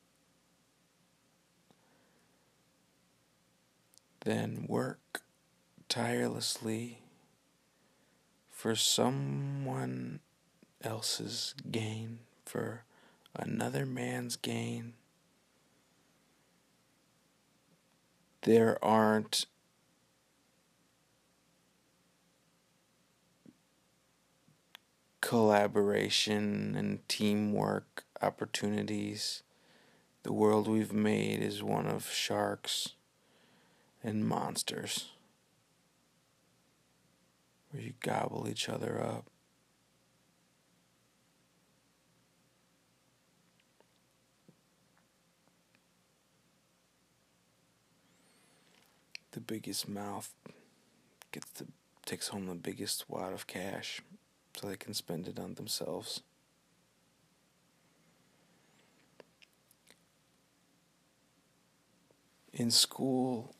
than 4.21 4.65
work 4.67 5.21
tirelessly 5.87 6.99
for 8.49 8.75
someone 8.75 10.19
else's 10.83 11.55
gain, 11.71 12.19
for 12.45 12.83
another 13.35 13.85
man's 13.85 14.35
gain. 14.35 14.93
There 18.41 18.83
aren't 18.83 19.45
collaboration 25.21 26.75
and 26.75 27.07
teamwork 27.07 28.03
opportunities. 28.21 29.43
The 30.23 30.33
world 30.33 30.67
we've 30.67 30.93
made 30.93 31.41
is 31.41 31.61
one 31.61 31.85
of 31.85 32.09
sharks 32.09 32.95
and 34.03 34.27
monsters 34.27 35.09
where 37.71 37.83
you 37.83 37.93
gobble 38.01 38.47
each 38.49 38.69
other 38.69 39.01
up. 39.01 39.25
The 49.31 49.41
biggest 49.41 49.87
mouth 49.87 50.33
gets 51.31 51.49
the 51.51 51.67
takes 52.05 52.29
home 52.29 52.47
the 52.47 52.55
biggest 52.55 53.05
wad 53.07 53.33
of 53.33 53.45
cash 53.45 54.01
so 54.55 54.67
they 54.67 54.75
can 54.75 54.95
spend 54.95 55.27
it 55.27 55.37
on 55.37 55.53
themselves. 55.53 56.23
In 62.51 62.71
school, 62.71 63.53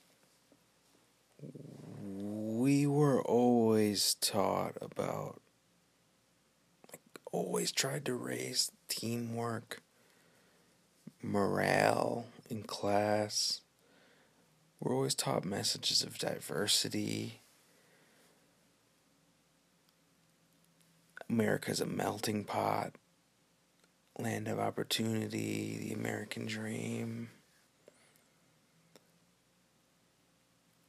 we 1.42 2.86
were 2.86 3.22
always 3.22 4.16
taught 4.16 4.76
about, 4.82 5.42
like, 6.92 7.02
always 7.32 7.72
tried 7.72 8.06
to 8.06 8.14
raise 8.14 8.72
teamwork, 8.88 9.82
morale 11.22 12.26
in 12.50 12.64
class. 12.64 13.62
We're 14.80 14.94
always 14.94 15.16
taught 15.16 15.46
messages 15.46 16.04
of 16.04 16.18
diversity. 16.18 17.42
America's 21.30 21.80
a 21.80 21.86
melting 21.86 22.44
pot, 22.44 22.94
land 24.18 24.48
of 24.48 24.60
opportunity, 24.60 25.78
the 25.80 25.94
American 25.94 26.46
dream. 26.46 27.30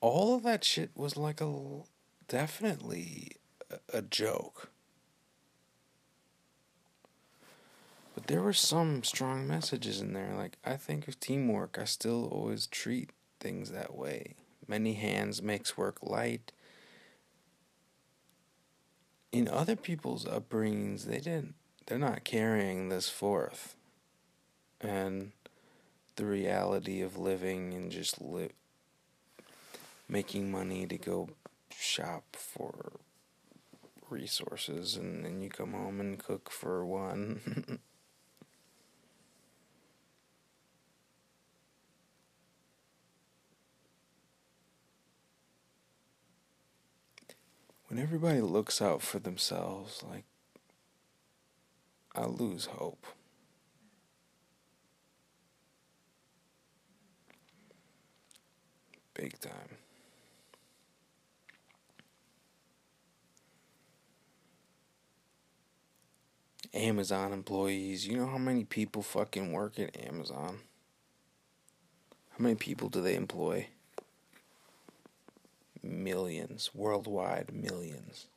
All 0.00 0.34
of 0.34 0.42
that 0.44 0.64
shit 0.64 0.90
was 0.94 1.16
like 1.16 1.40
a 1.40 1.82
definitely 2.28 3.32
a, 3.92 4.02
joke. 4.02 4.70
But 8.14 8.26
there 8.26 8.42
were 8.42 8.52
some 8.52 9.02
strong 9.04 9.46
messages 9.46 10.00
in 10.00 10.12
there. 10.12 10.34
Like 10.36 10.56
I 10.64 10.76
think 10.76 11.06
of 11.06 11.20
teamwork, 11.20 11.78
I 11.80 11.84
still 11.84 12.26
always 12.26 12.66
treat 12.66 13.10
things 13.38 13.70
that 13.70 13.94
way. 13.94 14.34
Many 14.66 14.94
hands 14.94 15.42
makes 15.42 15.76
work 15.76 15.98
light. 16.02 16.52
In 19.32 19.48
other 19.48 19.76
people's 19.76 20.24
upbringings, 20.24 21.04
they 21.04 21.18
didn't. 21.18 21.54
They're 21.86 21.98
not 21.98 22.24
carrying 22.24 22.88
this 22.88 23.08
forth, 23.08 23.74
and 24.80 25.32
the 26.16 26.26
reality 26.26 27.00
of 27.00 27.16
living 27.16 27.74
and 27.74 27.90
just 27.90 28.20
live 28.20 28.52
making 30.10 30.50
money 30.50 30.86
to 30.86 30.98
go 30.98 31.28
shop 31.70 32.24
for 32.36 32.98
resources 34.10 34.96
and 34.96 35.24
then 35.24 35.40
you 35.40 35.48
come 35.48 35.72
home 35.72 36.00
and 36.00 36.18
cook 36.18 36.50
for 36.50 36.84
one. 36.84 37.78
when 47.86 48.00
everybody 48.00 48.40
looks 48.40 48.82
out 48.82 49.02
for 49.02 49.20
themselves, 49.20 50.02
like, 50.08 50.24
I 52.16 52.26
lose 52.26 52.66
hope. 52.66 53.06
Big 59.14 59.38
time. 59.38 59.79
Amazon 66.74 67.32
employees. 67.32 68.06
You 68.06 68.16
know 68.16 68.26
how 68.26 68.38
many 68.38 68.64
people 68.64 69.02
fucking 69.02 69.52
work 69.52 69.78
at 69.78 69.96
Amazon? 70.06 70.60
How 72.30 72.42
many 72.42 72.56
people 72.56 72.88
do 72.88 73.00
they 73.02 73.14
employ? 73.14 73.68
Millions. 75.82 76.70
Worldwide, 76.74 77.52
millions. 77.52 78.28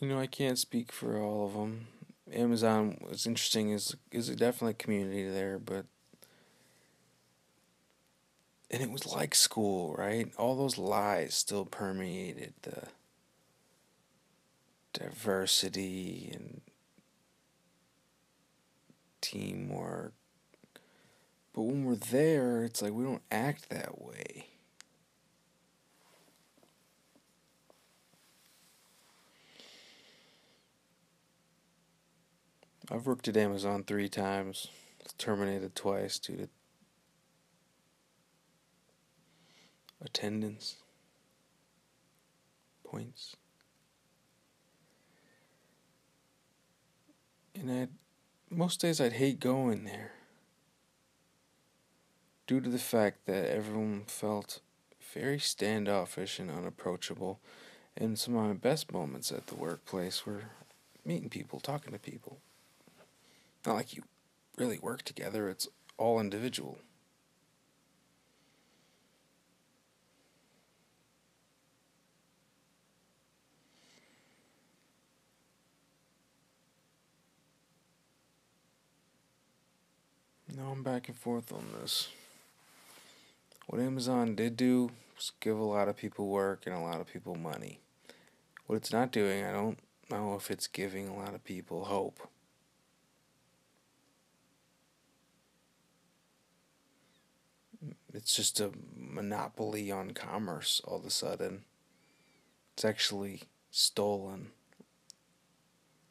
You 0.00 0.08
know, 0.08 0.18
I 0.18 0.26
can't 0.26 0.58
speak 0.58 0.92
for 0.92 1.18
all 1.20 1.46
of 1.46 1.52
them. 1.54 1.88
Amazon, 2.32 2.98
what's 3.00 3.26
interesting 3.26 3.70
is 3.70 3.96
is 4.12 4.28
definitely 4.28 4.72
a 4.72 4.74
community 4.74 5.28
there, 5.28 5.58
but 5.58 5.86
and 8.70 8.82
it 8.82 8.90
was 8.90 9.06
like 9.06 9.34
school, 9.34 9.94
right? 9.96 10.30
All 10.36 10.56
those 10.56 10.78
lies 10.78 11.34
still 11.34 11.64
permeated 11.64 12.54
the 12.62 12.88
diversity 14.92 16.30
and 16.34 16.60
teamwork. 19.20 20.12
But 21.54 21.62
when 21.62 21.84
we're 21.84 21.96
there, 21.96 22.62
it's 22.62 22.82
like 22.82 22.92
we 22.92 23.04
don't 23.04 23.22
act 23.30 23.70
that 23.70 24.00
way. 24.00 24.46
I've 32.90 33.06
worked 33.06 33.28
at 33.28 33.36
Amazon 33.36 33.84
three 33.84 34.08
times, 34.08 34.68
terminated 35.18 35.74
twice 35.74 36.18
due 36.18 36.36
to 36.36 36.48
attendance 40.02 40.76
points. 42.84 43.36
And 47.54 47.70
I'd, 47.70 47.88
most 48.50 48.80
days 48.80 49.00
I'd 49.00 49.14
hate 49.14 49.40
going 49.40 49.84
there. 49.84 50.12
Due 52.46 52.60
to 52.60 52.70
the 52.70 52.78
fact 52.78 53.26
that 53.26 53.50
everyone 53.50 54.04
felt 54.06 54.60
very 55.12 55.38
standoffish 55.38 56.38
and 56.38 56.50
unapproachable, 56.50 57.40
and 57.96 58.18
some 58.18 58.36
of 58.36 58.46
my 58.46 58.52
best 58.54 58.92
moments 58.92 59.32
at 59.32 59.48
the 59.48 59.54
workplace 59.54 60.24
were 60.24 60.44
meeting 61.04 61.28
people, 61.28 61.60
talking 61.60 61.92
to 61.92 61.98
people. 61.98 62.38
Not 63.66 63.74
like 63.74 63.94
you 63.94 64.04
really 64.56 64.78
work 64.78 65.02
together, 65.02 65.48
it's 65.48 65.68
all 65.96 66.20
individual. 66.20 66.78
Now 80.58 80.72
I'm 80.72 80.82
back 80.82 81.08
and 81.08 81.16
forth 81.16 81.52
on 81.52 81.66
this. 81.80 82.08
What 83.68 83.80
Amazon 83.80 84.34
did 84.34 84.56
do 84.56 84.90
was 85.14 85.30
give 85.38 85.56
a 85.56 85.62
lot 85.62 85.86
of 85.86 85.96
people 85.96 86.26
work 86.26 86.64
and 86.66 86.74
a 86.74 86.80
lot 86.80 87.00
of 87.00 87.06
people 87.06 87.36
money. 87.36 87.78
What 88.66 88.74
it's 88.74 88.92
not 88.92 89.12
doing, 89.12 89.44
I 89.44 89.52
don't 89.52 89.78
know 90.10 90.34
if 90.34 90.50
it's 90.50 90.66
giving 90.66 91.06
a 91.06 91.16
lot 91.16 91.32
of 91.32 91.44
people 91.44 91.84
hope. 91.84 92.18
It's 98.12 98.34
just 98.34 98.58
a 98.58 98.72
monopoly 98.96 99.92
on 99.92 100.10
commerce 100.10 100.80
all 100.84 100.96
of 100.96 101.06
a 101.06 101.10
sudden. 101.10 101.66
It's 102.74 102.84
actually 102.84 103.42
stolen 103.70 104.48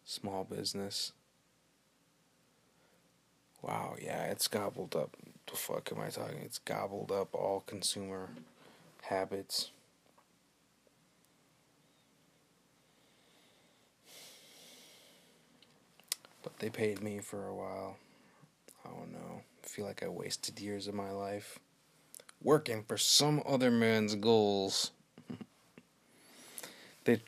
small 0.05 0.45
business. 0.45 1.11
Wow, 3.61 3.95
yeah, 4.01 4.25
it's 4.25 4.47
gobbled 4.47 4.95
up. 4.95 5.15
The 5.47 5.55
fuck 5.55 5.91
am 5.91 6.01
I 6.01 6.09
talking? 6.09 6.39
It's 6.43 6.59
gobbled 6.59 7.11
up 7.11 7.33
all 7.33 7.63
consumer 7.65 8.29
habits. 9.01 9.71
But 16.43 16.59
they 16.59 16.69
paid 16.69 17.01
me 17.01 17.19
for 17.19 17.47
a 17.47 17.55
while. 17.55 17.97
I 18.85 18.89
don't 18.89 19.11
know. 19.11 19.41
I 19.63 19.67
feel 19.67 19.85
like 19.85 20.03
I 20.03 20.07
wasted 20.07 20.59
years 20.59 20.87
of 20.87 20.93
my 20.93 21.11
life 21.11 21.59
working 22.43 22.83
for 22.83 22.97
some 22.97 23.41
other 23.45 23.71
man's 23.71 24.15
goals. 24.15 24.91
they 27.05 27.21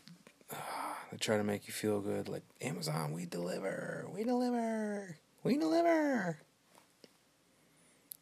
they 1.11 1.17
try 1.19 1.37
to 1.37 1.43
make 1.43 1.67
you 1.67 1.73
feel 1.73 1.99
good 1.99 2.29
like 2.29 2.43
Amazon, 2.61 3.13
we 3.13 3.25
deliver. 3.25 4.05
We 4.13 4.23
deliver. 4.23 5.17
We 5.43 5.57
deliver. 5.57 6.39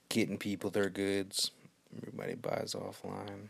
Getting 0.09 0.37
people 0.37 0.69
their 0.69 0.89
goods. 0.89 1.51
Everybody 1.97 2.35
buys 2.35 2.75
offline. 2.75 3.49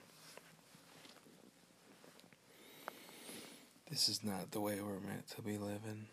This 3.90 4.10
is 4.10 4.24
not 4.24 4.52
the 4.52 4.62
way 4.62 4.80
we're 4.82 5.00
meant 5.00 5.28
to 5.36 5.42
be 5.42 5.58
living. 5.58 6.08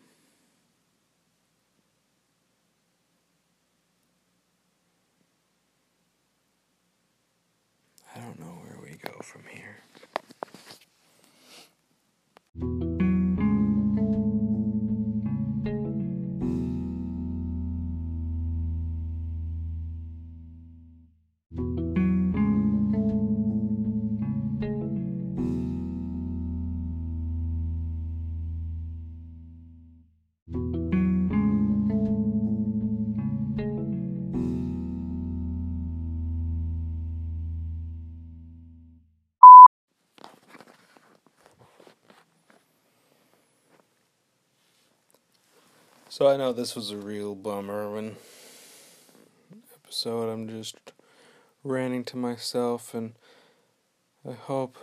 I 8.15 8.21
don't 8.21 8.39
know 8.39 8.47
where 8.47 8.79
we 8.81 8.97
go 8.97 9.19
from 9.23 9.43
here. 9.51 9.81
So 46.15 46.29
I 46.29 46.37
know 46.37 46.53
this 46.53 46.77
was 46.77 46.93
a 46.93 46.97
real 46.97 47.35
bummer 47.35 47.93
when 47.93 48.15
episode 49.75 50.31
I'm 50.31 50.49
just 50.49 50.77
ranting 51.65 52.05
to 52.05 52.17
myself 52.17 52.95
and 52.95 53.15
I 54.25 54.35
hope 54.35 54.79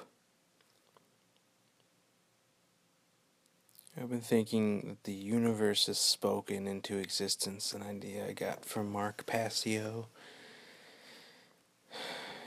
I've 3.96 4.10
been 4.10 4.20
thinking 4.20 4.90
that 4.90 5.06
the 5.06 5.14
universe 5.14 5.88
has 5.88 6.00
spoken 6.00 6.68
into 6.68 6.98
existence 6.98 7.72
an 7.72 7.82
idea 7.82 8.28
I 8.28 8.34
got 8.34 8.66
from 8.66 8.92
Mark 8.92 9.26
Passio. 9.26 10.08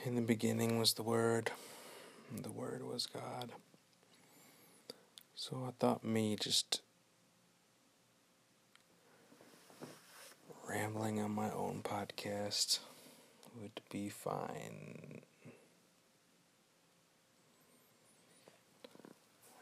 In 0.05 0.15
the 0.15 0.21
beginning 0.21 0.79
was 0.79 0.93
the 0.93 1.03
Word, 1.03 1.53
the 2.31 2.53
Word 2.53 2.83
was 2.83 3.07
God. 3.07 3.53
So 5.35 5.65
I 5.67 5.71
thought 5.81 6.05
me 6.05 6.37
just 6.39 6.83
rambling 10.75 11.21
on 11.21 11.31
my 11.31 11.51
own 11.53 11.81
podcast 11.85 12.81
would 13.61 13.81
be 13.91 14.09
fine. 14.09 15.21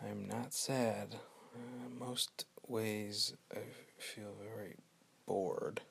I'm 0.03 0.27
not 0.27 0.55
sad. 0.55 1.16
Uh, 1.55 2.05
most 2.05 2.46
ways 2.66 3.35
I 3.55 3.59
feel 3.98 4.33
very 4.42 4.77
bored. 5.27 5.83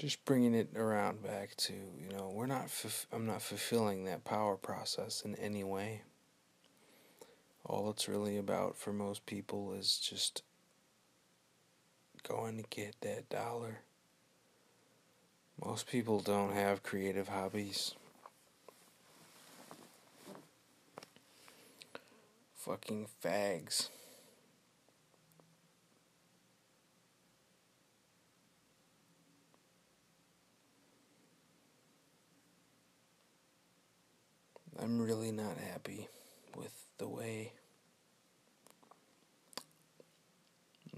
Just 0.00 0.24
bringing 0.24 0.54
it 0.54 0.70
around 0.74 1.22
back 1.22 1.54
to, 1.56 1.72
you 1.72 2.08
know, 2.10 2.32
we're 2.34 2.46
not, 2.46 2.68
I'm 3.12 3.24
not 3.24 3.40
fulfilling 3.40 4.04
that 4.04 4.24
power 4.24 4.56
process 4.56 5.22
in 5.24 5.36
any 5.36 5.62
way. 5.62 6.02
All 7.64 7.88
it's 7.90 8.08
really 8.08 8.36
about 8.36 8.76
for 8.76 8.92
most 8.92 9.24
people 9.26 9.72
is 9.72 9.98
just 9.98 10.42
going 12.28 12.56
to 12.56 12.64
get 12.70 12.96
that 13.02 13.28
dollar. 13.28 13.80
Most 15.62 15.86
people 15.86 16.20
don't 16.20 16.52
have 16.52 16.82
creative 16.82 17.28
hobbies. 17.28 17.94
Fucking 22.56 23.06
fags. 23.22 23.88
I'm 34.82 35.00
really 35.00 35.30
not 35.30 35.56
happy 35.56 36.08
with 36.56 36.72
the 36.98 37.06
way 37.06 37.52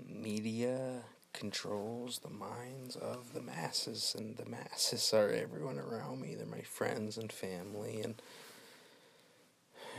media 0.09 1.03
controls 1.37 2.19
the 2.19 2.31
minds 2.31 2.97
of 2.97 3.35
the 3.35 3.43
masses, 3.43 4.17
and 4.19 4.37
the 4.37 4.47
masses 4.47 5.13
are 5.13 5.29
everyone 5.31 5.79
around 5.79 6.21
me. 6.21 6.35
They're 6.35 6.47
my 6.47 6.63
friends 6.63 7.17
and 7.19 7.31
family, 7.31 8.01
and 8.01 8.21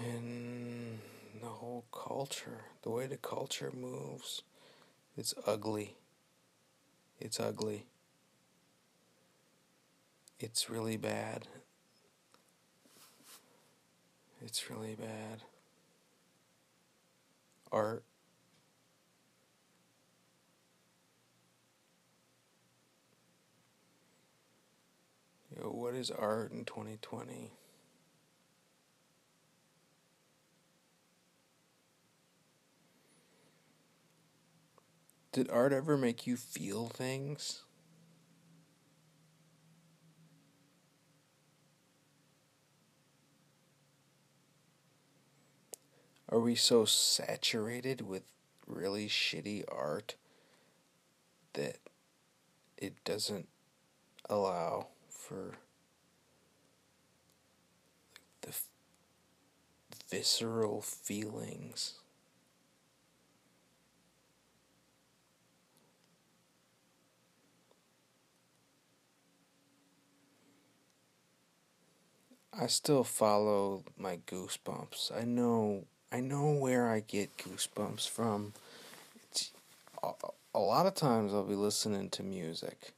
and 0.04 1.00
the 1.41 1.47
whole 1.47 1.86
culture, 1.91 2.65
the 2.82 2.89
way 2.89 3.08
the 3.08 3.17
culture 3.17 3.71
moves, 3.71 4.41
it's 5.15 5.34
ugly. 5.45 5.95
It's 7.19 7.39
ugly. 7.39 7.86
It's 10.39 10.69
really 10.69 10.97
bad. 10.97 11.47
It's 14.41 14.69
really 14.69 14.95
bad. 14.95 15.41
Art 17.71 18.04
What 25.60 25.96
is 25.96 26.12
art 26.12 26.52
in 26.52 26.65
2020? 26.65 27.52
Did 35.32 35.50
art 35.50 35.74
ever 35.74 35.98
make 35.98 36.28
you 36.28 36.38
feel 36.38 36.88
things? 36.88 37.63
Are 46.30 46.39
we 46.39 46.56
so 46.56 46.86
saturated 46.86 48.02
with 48.02 48.24
really 48.67 49.08
shitty 49.08 49.63
art 49.72 50.15
that 51.54 51.78
it 52.78 53.04
doesn't 53.04 53.48
allow 54.30 54.88
for 55.28 55.52
the 58.42 58.54
visceral 60.10 60.82
feelings. 60.82 61.96
I 72.60 72.68
still 72.68 73.04
follow 73.04 73.84
my 73.98 74.20
goosebumps. 74.26 75.12
I 75.16 75.26
know 75.26 75.84
I 76.10 76.22
know 76.22 76.52
where 76.52 76.88
I 76.90 77.02
get 77.02 77.38
goosebumps 77.38 78.08
from. 78.10 78.54
It's, 79.30 79.52
a, 80.02 80.12
a 80.56 80.60
lot 80.60 80.86
of 80.86 80.96
times 80.96 81.34
I'll 81.34 81.44
be 81.44 81.54
listening 81.54 82.10
to 82.12 82.24
music. 82.24 82.94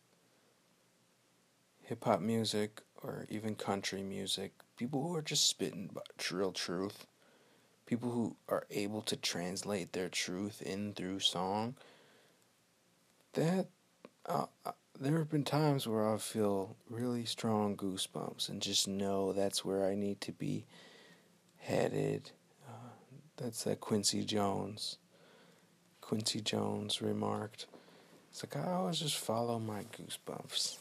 Hip 1.90 2.04
hop 2.04 2.22
music 2.22 2.82
or 3.02 3.26
even 3.30 3.56
country 3.56 4.04
music. 4.04 4.54
People 4.78 5.02
who 5.02 5.16
are 5.16 5.24
just 5.24 5.50
spitting 5.50 5.90
real 6.32 6.52
truth. 6.52 7.08
People 7.88 8.12
who 8.12 8.36
are 8.48 8.68
able 8.70 9.02
to 9.02 9.16
translate 9.16 9.92
their 9.94 10.08
truth 10.08 10.62
in 10.62 10.94
through 10.94 11.20
song. 11.20 11.74
That 13.34 13.70
uh, 14.28 14.46
uh 14.68 14.74
there 15.00 15.18
have 15.18 15.32
been 15.32 15.44
times 15.44 15.88
where 15.88 16.14
I 16.14 16.18
feel 16.18 16.76
really 16.92 17.26
strong 17.26 17.76
goosebumps 17.76 18.50
and 18.50 18.62
just 18.62 18.88
know 18.88 19.34
that's 19.34 19.66
where 19.66 19.84
I 19.84 19.96
need 19.96 20.22
to 20.22 20.32
be 20.32 20.68
headed. 21.58 22.30
Uh, 22.68 22.92
that's 23.36 23.64
that 23.64 23.80
Quincy 23.80 24.24
Jones. 24.24 25.00
Quincy 26.02 26.40
Jones 26.40 27.02
remarked, 27.02 27.66
"It's 28.30 28.44
like 28.44 28.56
I 28.64 28.74
always 28.74 29.00
just 29.00 29.18
follow 29.18 29.58
my 29.58 29.86
goosebumps, 29.86 30.78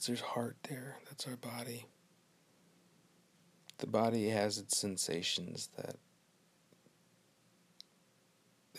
cause 0.00 0.06
there's 0.06 0.20
heart 0.20 0.56
there. 0.68 0.96
That's 1.06 1.26
our 1.28 1.36
body. 1.36 1.84
The 3.78 3.86
body 3.86 4.30
has 4.30 4.56
its 4.58 4.76
sensations 4.76 5.68
that." 5.76 5.96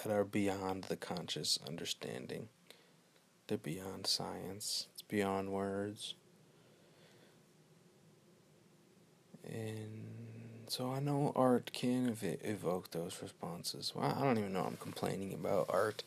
that 0.04 0.12
are 0.12 0.24
beyond 0.24 0.86
the 0.86 0.96
conscious 0.96 1.60
understanding. 1.68 2.50
They're 3.46 3.58
beyond 3.60 4.08
science, 4.08 4.88
it's 4.94 5.04
beyond 5.04 5.52
words. 5.52 6.16
And 9.44 10.66
so 10.70 10.92
I 10.92 11.02
know 11.02 11.34
art 11.36 11.72
can 11.72 12.10
ev- 12.10 12.40
evoke 12.42 12.92
those 12.92 13.20
responses. 13.22 13.94
Well, 13.94 14.12
I 14.18 14.24
don't 14.24 14.40
even 14.40 14.54
know 14.54 14.64
I'm 14.64 14.78
complaining 14.78 15.34
about 15.34 15.68
art 15.70 16.04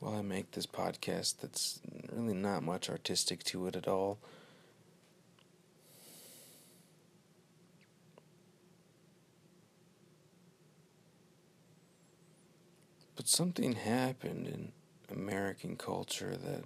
while 0.00 0.16
I 0.16 0.22
make 0.22 0.50
this 0.52 0.66
podcast 0.66 1.36
that's 1.40 1.80
really 2.10 2.34
not 2.34 2.62
much 2.62 2.88
artistic 2.88 3.44
to 3.44 3.66
it 3.66 3.76
at 3.76 3.86
all. 3.86 4.18
But 13.14 13.28
something 13.28 13.74
happened 13.74 14.46
in 14.46 14.72
American 15.14 15.76
culture 15.76 16.34
that 16.36 16.64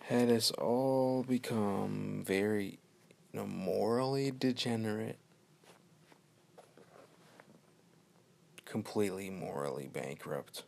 had 0.00 0.28
us 0.28 0.50
all 0.50 1.22
become 1.22 2.22
very, 2.26 2.78
you 3.32 3.40
know, 3.40 3.46
morally 3.46 4.30
degenerate, 4.30 5.16
completely 8.72 9.28
morally 9.28 9.86
bankrupt. 9.86 10.62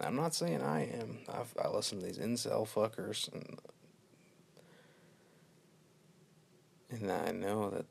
I'm 0.00 0.16
not 0.16 0.34
saying 0.34 0.62
I 0.62 0.86
am. 0.86 1.18
I've, 1.28 1.54
I 1.62 1.68
listen 1.68 2.00
to 2.00 2.06
these 2.06 2.16
incel 2.16 2.66
fuckers, 2.66 3.30
and 3.30 3.58
and 6.88 7.12
I 7.12 7.32
know 7.32 7.68
that 7.68 7.84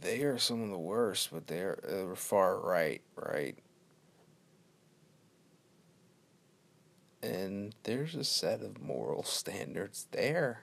they 0.00 0.22
are 0.22 0.38
some 0.38 0.62
of 0.62 0.70
the 0.70 0.78
worst, 0.78 1.28
but 1.30 1.46
they're, 1.46 1.78
they're 1.86 2.14
far 2.14 2.58
right, 2.58 3.02
right? 3.16 3.58
And 7.22 7.74
there's 7.82 8.14
a 8.14 8.24
set 8.24 8.62
of 8.62 8.80
moral 8.80 9.22
standards 9.24 10.06
there 10.12 10.62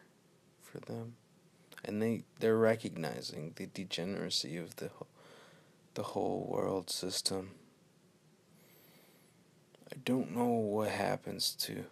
for 0.60 0.80
them. 0.80 1.18
And 1.84 2.02
they, 2.02 2.24
they're 2.40 2.58
recognizing 2.58 3.54
the 3.58 3.68
degeneracy 3.68 4.58
of 4.58 4.78
the, 4.78 4.90
the 5.96 6.04
whole 6.04 6.46
world 6.50 6.90
system. 6.90 7.52
I 9.92 9.98
don't 10.04 10.36
know 10.36 10.46
what 10.46 10.90
happens 10.90 11.56
to 11.62 11.86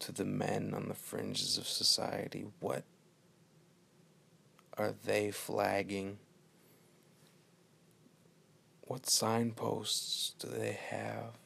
to 0.00 0.12
the 0.12 0.24
men 0.24 0.74
on 0.74 0.88
the 0.88 0.94
fringes 0.94 1.56
of 1.56 1.66
society. 1.66 2.44
What 2.60 2.84
are 4.76 4.92
they 5.04 5.30
flagging? 5.30 6.18
What 8.82 9.08
signposts 9.08 10.34
do 10.38 10.48
they 10.48 10.78
have? 10.90 11.38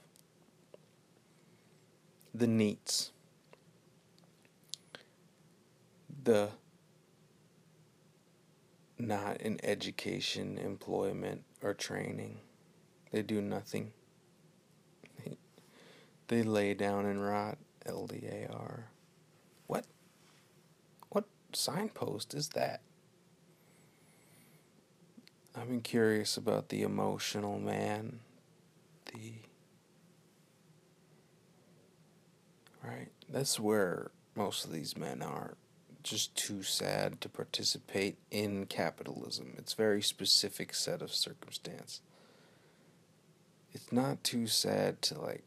The 2.34 2.46
NEETs. 2.46 3.10
The 6.24 6.48
not 8.98 9.40
in 9.40 9.60
education, 9.62 10.58
employment, 10.58 11.44
or 11.62 11.74
training. 11.74 12.40
They 13.10 13.22
do 13.22 13.40
nothing. 13.40 13.92
They, 15.24 15.36
they 16.28 16.42
lay 16.42 16.74
down 16.74 17.06
and 17.06 17.24
rot. 17.24 17.58
LDAR. 17.86 18.84
What? 19.66 19.86
What 21.08 21.24
signpost 21.52 22.34
is 22.34 22.50
that? 22.50 22.82
I've 25.56 25.68
been 25.68 25.80
curious 25.80 26.36
about 26.36 26.68
the 26.68 26.82
emotional 26.82 27.58
man, 27.58 28.20
the 29.06 29.32
right. 32.84 33.08
That's 33.28 33.58
where 33.58 34.10
most 34.36 34.64
of 34.64 34.72
these 34.72 34.96
men 34.96 35.20
are 35.22 35.56
just 36.02 36.34
too 36.36 36.62
sad 36.62 37.20
to 37.20 37.28
participate 37.28 38.18
in 38.30 38.66
capitalism. 38.66 39.54
It's 39.58 39.74
very 39.74 40.02
specific 40.02 40.74
set 40.74 41.02
of 41.02 41.12
circumstance. 41.12 42.00
It's 43.72 43.92
not 43.92 44.24
too 44.24 44.46
sad 44.46 45.02
to 45.02 45.20
like 45.20 45.44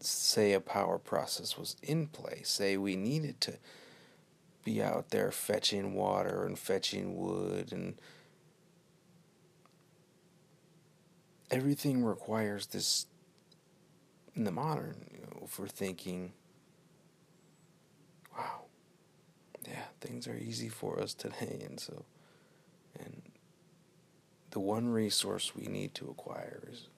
say 0.00 0.52
a 0.52 0.60
power 0.60 0.98
process 0.98 1.58
was 1.58 1.76
in 1.82 2.06
place. 2.06 2.48
Say 2.48 2.76
we 2.76 2.96
needed 2.96 3.40
to 3.42 3.54
be 4.64 4.82
out 4.82 5.10
there 5.10 5.30
fetching 5.30 5.94
water 5.94 6.44
and 6.44 6.58
fetching 6.58 7.16
wood 7.16 7.72
and 7.72 7.94
everything 11.50 12.04
requires 12.04 12.66
this 12.66 13.06
in 14.34 14.42
the 14.42 14.50
modern 14.50 15.06
you 15.12 15.20
know 15.20 15.46
for 15.46 15.68
thinking 15.68 16.32
wow 18.36 18.62
yeah 19.66 19.84
things 20.00 20.26
are 20.26 20.36
easy 20.36 20.68
for 20.68 21.00
us 21.00 21.14
today 21.14 21.62
and 21.66 21.80
so 21.80 22.04
and 22.98 23.22
the 24.50 24.60
one 24.60 24.88
resource 24.88 25.54
we 25.54 25.66
need 25.66 25.94
to 25.94 26.08
acquire 26.08 26.62
is 26.70 26.88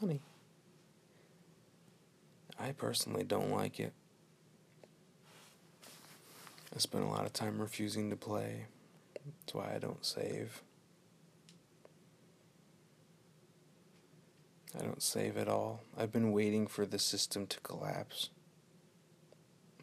money 0.00 0.20
i 2.58 2.72
personally 2.72 3.24
don't 3.24 3.50
like 3.50 3.78
it 3.78 3.92
I 6.74 6.78
spend 6.78 7.04
a 7.04 7.08
lot 7.08 7.26
of 7.26 7.32
time 7.34 7.58
refusing 7.58 8.08
to 8.10 8.16
play. 8.16 8.66
That's 9.24 9.54
why 9.54 9.72
I 9.74 9.78
don't 9.78 10.04
save. 10.04 10.62
I 14.78 14.82
don't 14.82 15.02
save 15.02 15.36
at 15.36 15.48
all. 15.48 15.82
I've 15.98 16.12
been 16.12 16.32
waiting 16.32 16.66
for 16.66 16.86
the 16.86 16.98
system 16.98 17.46
to 17.48 17.60
collapse 17.60 18.30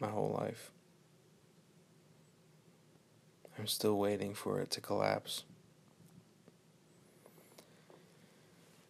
my 0.00 0.08
whole 0.08 0.36
life. 0.40 0.70
I'm 3.58 3.66
still 3.66 3.98
waiting 3.98 4.34
for 4.34 4.60
it 4.60 4.70
to 4.72 4.80
collapse. 4.80 5.44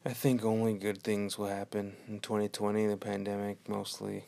I 0.04 0.12
think 0.12 0.44
only 0.44 0.74
good 0.74 1.02
things 1.02 1.36
will 1.36 1.48
happen 1.48 1.96
in 2.08 2.20
2020, 2.20 2.86
the 2.86 2.96
pandemic 2.96 3.68
mostly. 3.68 4.24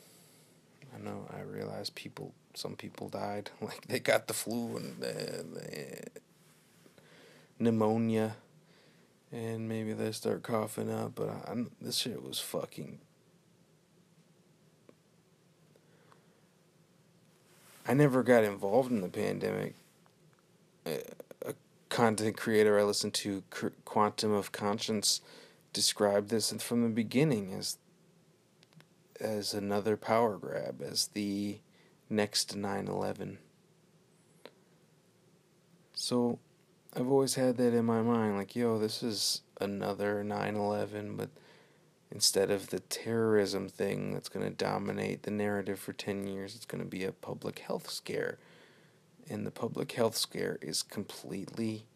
I 0.95 0.99
know, 0.99 1.27
I 1.35 1.41
realize 1.41 1.89
people 1.91 2.35
some 2.55 2.77
people 2.77 3.09
died. 3.09 3.51
Like 3.61 3.87
they 3.87 3.99
got 3.99 4.27
the 4.27 4.35
flu 4.35 4.77
and 4.77 5.03
uh, 5.03 5.07
the, 5.07 5.45
the 5.55 6.21
pneumonia, 7.59 8.37
and 9.31 9.69
maybe 9.69 9.93
they 9.93 10.13
start 10.13 10.43
coughing 10.43 10.91
up. 10.91 11.15
But 11.15 11.29
I, 11.29 11.65
this 11.81 11.97
shit 11.97 12.23
was 12.23 12.39
fucking. 12.39 12.99
I 17.87 17.95
never 17.95 18.23
got 18.23 18.45
involved 18.45 18.91
in 18.91 19.01
the 19.01 19.09
pandemic. 19.09 19.75
Uh, 20.87 21.53
content 21.89 22.37
creator 22.37 22.79
I 22.79 22.85
listened 22.85 23.15
to, 23.15 23.43
Quantum 23.85 24.33
of 24.33 24.53
Conscience, 24.53 25.21
described 25.73 26.31
this 26.31 26.53
from 26.53 26.83
the 26.83 26.89
beginning 26.89 27.53
as 27.53 27.79
as 29.21 29.55
another 29.55 29.97
power 29.97 30.37
grab, 30.37 30.83
as 30.83 31.09
the 31.09 31.59
next 32.11 32.57
9/11. 32.57 33.39
So, 35.95 36.39
I've 36.95 37.09
always 37.09 37.37
had 37.37 37.57
that 37.59 37.73
in 37.75 37.85
my 37.85 38.03
mind, 38.03 38.37
like, 38.37 38.57
yo, 38.57 38.79
this 38.79 39.03
is 39.03 39.43
another 39.61 40.25
9/11, 40.25 41.17
but 41.17 41.31
instead 42.13 42.51
of 42.51 42.69
the 42.69 42.81
terrorism 42.81 43.69
thing 43.69 44.13
that's 44.13 44.29
going 44.29 44.45
to 44.45 44.55
dominate 44.55 45.23
the 45.23 45.31
narrative 45.31 45.79
for 45.79 45.93
10 45.93 46.27
years, 46.27 46.55
it's 46.55 46.67
going 46.67 46.83
to 46.83 46.89
be 46.89 47.05
a 47.05 47.13
public 47.13 47.61
health 47.61 47.91
scare. 47.91 48.39
And 49.31 49.47
the 49.47 49.51
public 49.51 49.93
health 49.93 50.17
scare 50.17 50.59
is 50.61 50.83
completely 50.83 51.87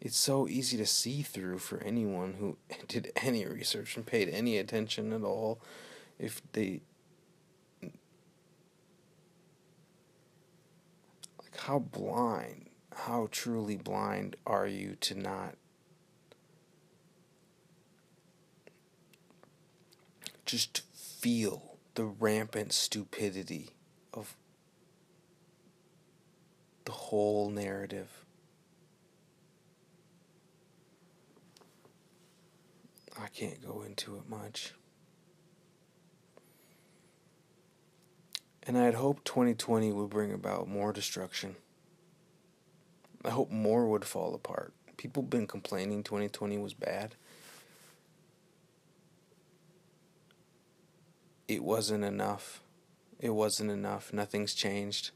it's 0.00 0.18
so 0.18 0.46
easy 0.46 0.76
to 0.76 0.84
see 0.84 1.22
through 1.22 1.58
for 1.58 1.82
anyone 1.82 2.34
who 2.34 2.58
did 2.88 3.10
any 3.16 3.46
research 3.46 3.96
and 3.96 4.04
paid 4.04 4.28
any 4.28 4.58
attention 4.58 5.12
at 5.12 5.22
all 5.22 5.60
if 6.18 6.42
they 6.52 6.82
like 7.82 7.92
how 11.56 11.78
blind 11.78 12.68
how 12.94 13.28
truly 13.30 13.76
blind 13.76 14.36
are 14.46 14.66
you 14.66 14.96
to 15.00 15.14
not 15.14 15.54
just 20.54 20.82
feel 20.94 21.78
the 21.96 22.04
rampant 22.04 22.72
stupidity 22.72 23.70
of 24.12 24.36
the 26.84 26.92
whole 26.92 27.50
narrative 27.50 28.24
I 33.20 33.26
can't 33.28 33.60
go 33.66 33.82
into 33.82 34.14
it 34.16 34.28
much. 34.28 34.74
And 38.62 38.78
I 38.78 38.84
had 38.84 38.94
hoped 38.94 39.24
2020 39.24 39.90
would 39.92 40.10
bring 40.10 40.32
about 40.32 40.68
more 40.68 40.92
destruction. 40.92 41.56
I 43.24 43.30
hope 43.30 43.50
more 43.50 43.88
would 43.88 44.04
fall 44.04 44.34
apart. 44.34 44.72
People 44.96 45.24
have 45.24 45.30
been 45.30 45.48
complaining 45.48 46.04
2020 46.04 46.58
was 46.58 46.74
bad. 46.74 47.16
It 51.46 51.62
wasn't 51.62 52.04
enough. 52.04 52.62
It 53.20 53.30
wasn't 53.30 53.70
enough. 53.70 54.12
Nothing's 54.12 54.54
changed. 54.54 55.10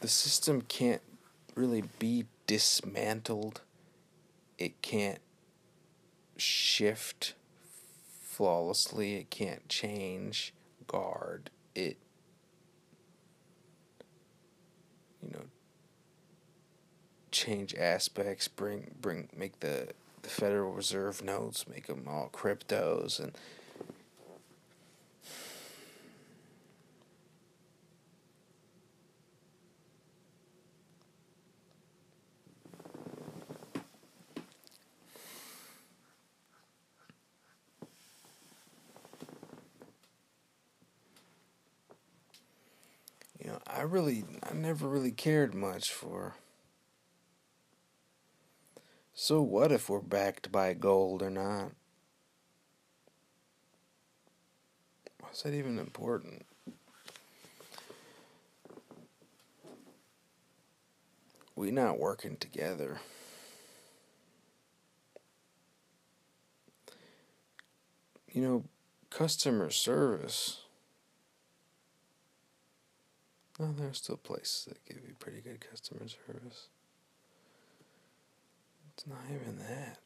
The 0.00 0.08
system 0.08 0.62
can't 0.62 1.02
really 1.54 1.84
be 1.98 2.26
dismantled. 2.46 3.60
It 4.58 4.80
can't 4.82 5.20
shift 6.36 7.34
flawlessly. 8.22 9.16
It 9.16 9.30
can't 9.30 9.68
change 9.68 10.54
guard. 10.86 11.50
It, 11.74 11.98
you 15.22 15.30
know, 15.30 15.44
change 17.40 17.74
aspects. 17.74 18.48
Bring 18.48 18.94
bring 19.00 19.28
make 19.36 19.60
the 19.60 19.88
the 20.22 20.28
Federal 20.28 20.72
Reserve 20.72 21.22
notes. 21.24 21.66
Make 21.66 21.86
them 21.86 22.04
all 22.06 22.30
cryptos 22.32 23.18
and 23.18 23.32
I 43.80 43.84
really, 43.84 44.24
I 44.42 44.52
never 44.52 44.86
really 44.86 45.10
cared 45.10 45.54
much 45.54 45.90
for. 45.90 46.34
So 49.22 49.42
what 49.42 49.70
if 49.70 49.90
we're 49.90 50.00
backed 50.00 50.50
by 50.50 50.72
gold 50.72 51.22
or 51.22 51.28
not? 51.28 51.72
Why 55.18 55.28
is 55.30 55.42
that 55.42 55.52
even 55.52 55.78
important? 55.78 56.46
We 61.54 61.70
not 61.70 61.98
working 61.98 62.38
together. 62.38 63.02
You 68.32 68.40
know, 68.40 68.64
customer 69.10 69.68
service 69.68 70.62
no, 73.58 73.70
there 73.72 73.88
are 73.88 73.92
still 73.92 74.16
places 74.16 74.64
that 74.64 74.82
give 74.86 75.06
you 75.06 75.14
pretty 75.18 75.42
good 75.42 75.60
customer 75.60 76.08
service. 76.08 76.68
It's 79.00 79.08
not 79.08 79.24
even 79.34 79.56
that. 79.56 79.96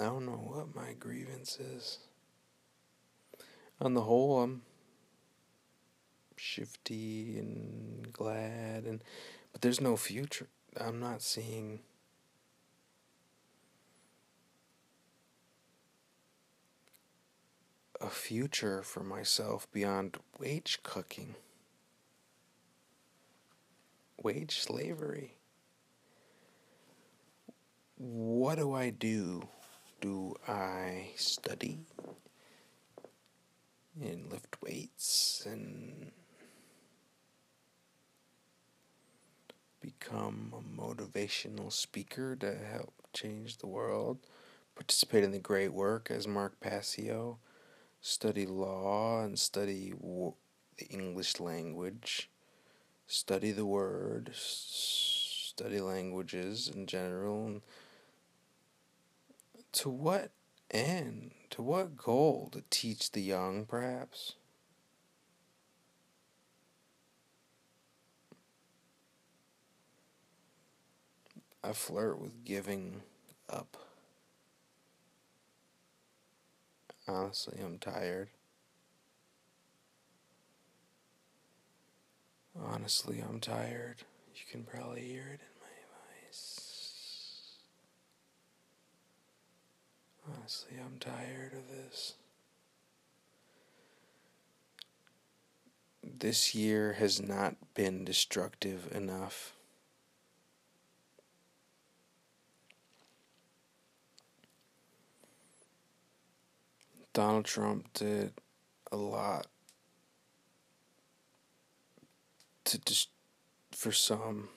I 0.00 0.06
don't 0.06 0.26
know 0.26 0.32
what 0.32 0.74
my 0.74 0.94
grievance 0.98 1.60
is. 1.60 1.98
On 3.80 3.94
the 3.94 4.00
whole, 4.00 4.42
I'm 4.42 4.62
shifty 6.36 7.38
and 7.38 8.12
glad 8.12 8.82
and 8.82 9.00
but 9.52 9.60
there's 9.60 9.80
no 9.80 9.96
future. 9.96 10.48
I'm 10.76 10.98
not 10.98 11.22
seeing 11.22 11.78
a 18.00 18.08
future 18.08 18.82
for 18.82 19.04
myself 19.04 19.70
beyond 19.70 20.16
wage 20.36 20.80
cooking, 20.82 21.36
wage 24.20 24.58
slavery. 24.58 25.36
What 28.06 28.58
do 28.58 28.74
I 28.74 28.90
do? 28.90 29.48
Do 30.02 30.34
I 30.46 31.12
study 31.16 31.78
and 33.98 34.30
lift 34.30 34.60
weights 34.60 35.46
and 35.46 36.12
become 39.80 40.52
a 40.52 40.82
motivational 40.82 41.72
speaker 41.72 42.36
to 42.36 42.54
help 42.54 42.92
change 43.14 43.56
the 43.56 43.68
world? 43.68 44.18
Participate 44.74 45.24
in 45.24 45.30
the 45.30 45.38
great 45.38 45.72
work 45.72 46.10
as 46.10 46.28
Mark 46.28 46.60
Passio 46.60 47.38
study 48.02 48.44
law 48.44 49.22
and 49.22 49.38
study 49.38 49.94
the 50.76 50.84
English 50.90 51.40
language, 51.40 52.28
study 53.06 53.50
the 53.50 53.64
word, 53.64 54.30
study 54.34 55.80
languages 55.80 56.68
in 56.68 56.84
general. 56.84 57.62
To 59.74 59.90
what 59.90 60.30
end? 60.70 61.32
To 61.50 61.62
what 61.62 61.96
goal? 61.96 62.48
To 62.52 62.62
teach 62.70 63.10
the 63.10 63.20
young, 63.20 63.66
perhaps? 63.66 64.34
I 71.64 71.72
flirt 71.72 72.20
with 72.20 72.44
giving 72.44 73.02
up. 73.50 73.76
Honestly, 77.08 77.58
I'm 77.62 77.78
tired. 77.78 78.28
Honestly, 82.56 83.22
I'm 83.28 83.40
tired. 83.40 83.96
You 84.36 84.42
can 84.50 84.62
probably 84.62 85.00
hear 85.02 85.22
it 85.32 85.40
in 85.40 85.60
my 85.60 86.28
voice. 86.28 86.74
Honestly, 90.26 90.76
I'm 90.78 90.98
tired 90.98 91.52
of 91.52 91.68
this. 91.68 92.14
This 96.02 96.54
year 96.54 96.94
has 96.94 97.20
not 97.20 97.56
been 97.74 98.04
destructive 98.04 98.88
enough. 98.94 99.54
Donald 107.12 107.44
Trump 107.44 107.92
did 107.94 108.32
a 108.90 108.96
lot 108.96 109.46
to 112.64 112.78
just 112.84 113.08
for 113.70 113.92
some 113.92 114.48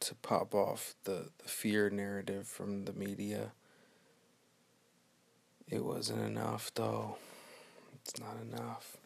to 0.00 0.14
pop 0.16 0.54
off 0.54 0.94
the, 1.04 1.28
the 1.38 1.48
fear 1.48 1.90
narrative 1.90 2.48
from 2.48 2.86
the 2.86 2.92
media. 2.92 3.52
It 5.70 5.84
wasn't 5.84 6.22
enough 6.22 6.72
though. 6.74 7.16
It's 7.94 8.18
not 8.18 8.36
enough. 8.42 8.96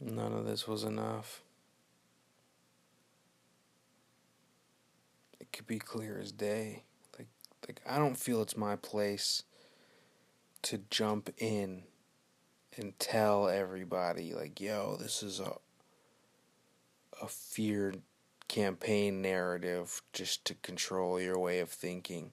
None 0.00 0.32
of 0.32 0.46
this 0.46 0.66
was 0.66 0.82
enough. 0.84 1.42
It 5.38 5.52
could 5.52 5.66
be 5.66 5.78
clear 5.78 6.18
as 6.18 6.32
day. 6.32 6.84
Like 7.18 7.28
like 7.68 7.82
I 7.86 7.98
don't 7.98 8.18
feel 8.18 8.40
it's 8.40 8.56
my 8.56 8.76
place 8.76 9.42
to 10.62 10.78
jump 10.88 11.28
in 11.36 11.82
and 12.78 12.98
tell 12.98 13.48
everybody 13.48 14.32
like, 14.32 14.58
yo, 14.58 14.96
this 14.98 15.22
is 15.22 15.38
a 15.38 15.56
a 17.20 17.28
fear 17.28 17.94
campaign 18.48 19.20
narrative 19.22 20.02
just 20.12 20.44
to 20.44 20.54
control 20.54 21.20
your 21.20 21.38
way 21.38 21.60
of 21.60 21.70
thinking. 21.70 22.30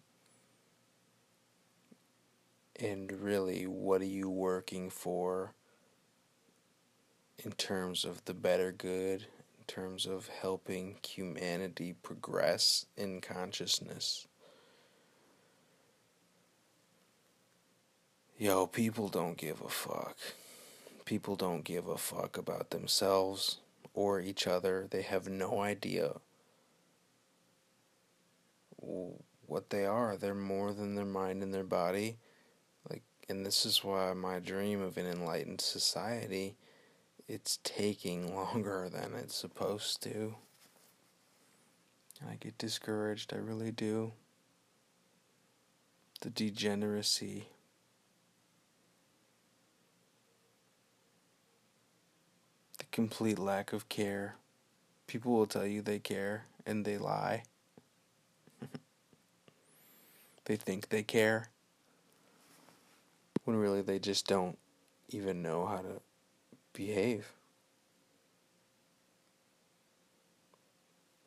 And 2.79 3.11
really, 3.11 3.65
what 3.65 4.01
are 4.01 4.05
you 4.05 4.29
working 4.29 4.89
for 4.89 5.53
in 7.39 7.53
terms 7.53 8.05
of 8.05 8.23
the 8.25 8.33
better 8.33 8.71
good, 8.71 9.21
in 9.57 9.65
terms 9.65 10.05
of 10.05 10.27
helping 10.27 10.97
humanity 11.07 11.95
progress 12.03 12.85
in 12.97 13.21
consciousness? 13.21 14.27
Yo, 18.37 18.67
people 18.67 19.07
don't 19.07 19.37
give 19.37 19.61
a 19.61 19.69
fuck. 19.69 20.17
People 21.05 21.35
don't 21.35 21.63
give 21.63 21.87
a 21.87 21.97
fuck 21.97 22.37
about 22.37 22.71
themselves 22.71 23.60
or 23.93 24.19
each 24.19 24.47
other. 24.47 24.87
They 24.89 25.01
have 25.01 25.27
no 25.27 25.61
idea 25.61 26.17
what 28.77 29.69
they 29.69 29.85
are. 29.85 30.17
They're 30.17 30.33
more 30.33 30.73
than 30.73 30.95
their 30.95 31.05
mind 31.05 31.43
and 31.43 31.53
their 31.53 31.63
body. 31.63 32.17
Like 32.89 33.03
and 33.29 33.45
this 33.45 33.65
is 33.65 33.83
why 33.83 34.13
my 34.13 34.39
dream 34.39 34.81
of 34.81 34.97
an 34.97 35.05
enlightened 35.05 35.61
society 35.61 36.55
it's 37.31 37.59
taking 37.63 38.35
longer 38.35 38.89
than 38.91 39.13
it's 39.13 39.35
supposed 39.35 40.03
to. 40.03 40.35
I 42.29 42.35
get 42.35 42.57
discouraged, 42.57 43.33
I 43.33 43.37
really 43.37 43.71
do. 43.71 44.11
The 46.19 46.29
degeneracy 46.29 47.47
complete 52.91 53.39
lack 53.39 53.73
of 53.73 53.89
care. 53.89 54.35
People 55.07 55.31
will 55.31 55.47
tell 55.47 55.65
you 55.65 55.81
they 55.81 55.99
care 55.99 56.45
and 56.65 56.85
they 56.85 56.97
lie. 56.97 57.43
they 60.45 60.55
think 60.55 60.89
they 60.89 61.03
care 61.03 61.49
when 63.45 63.55
really 63.55 63.81
they 63.81 63.99
just 63.99 64.27
don't 64.27 64.57
even 65.09 65.41
know 65.41 65.65
how 65.65 65.77
to 65.77 66.01
behave. 66.73 67.31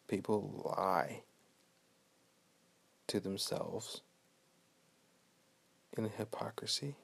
People 0.06 0.62
lie 0.76 1.22
to 3.06 3.20
themselves 3.20 4.02
in 5.96 6.08
hypocrisy. 6.08 6.96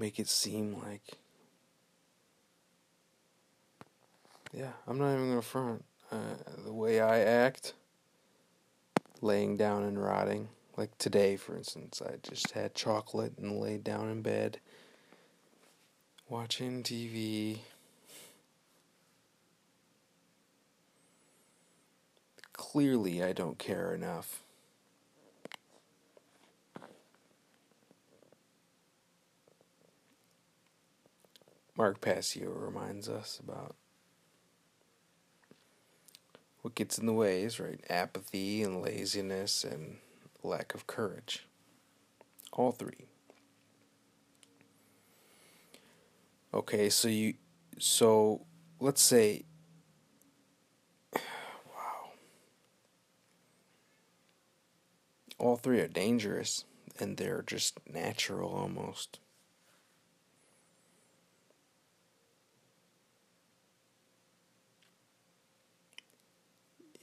Make 0.00 0.18
it 0.18 0.28
seem 0.28 0.74
like 0.82 1.18
yeah 4.50 4.72
i'm 4.88 4.98
not 4.98 5.12
even 5.12 5.28
gonna 5.28 5.42
front. 5.42 5.84
Uh, 6.10 6.16
the 6.64 6.72
way 6.72 7.00
i 7.00 7.20
act 7.20 7.74
laying 9.20 9.58
down 9.58 9.84
and 9.84 10.02
rotting 10.02 10.48
like 10.78 10.96
today 10.96 11.36
for 11.36 11.54
instance 11.54 12.00
i 12.04 12.14
just 12.22 12.52
had 12.52 12.74
chocolate 12.74 13.34
and 13.36 13.60
laid 13.60 13.84
down 13.84 14.08
in 14.08 14.22
bed 14.22 14.58
watching 16.30 16.82
tv 16.82 17.58
clearly 22.54 23.22
i 23.22 23.34
don't 23.34 23.58
care 23.58 23.92
enough 23.92 24.40
Mark 31.80 32.02
Passio 32.02 32.50
reminds 32.50 33.08
us 33.08 33.40
about 33.42 33.74
what 36.60 36.74
gets 36.74 36.98
in 36.98 37.06
the 37.06 37.12
ways, 37.14 37.58
right? 37.58 37.82
Apathy 37.88 38.62
and 38.62 38.82
laziness 38.82 39.64
and 39.64 39.96
lack 40.42 40.74
of 40.74 40.86
courage. 40.86 41.46
All 42.52 42.70
three. 42.70 43.06
Okay, 46.52 46.90
so 46.90 47.08
you 47.08 47.32
so 47.78 48.42
let's 48.78 49.00
say 49.00 49.44
wow. 51.16 52.10
All 55.38 55.56
three 55.56 55.80
are 55.80 55.88
dangerous 55.88 56.66
and 56.98 57.16
they're 57.16 57.40
just 57.40 57.80
natural 57.90 58.50
almost. 58.50 59.18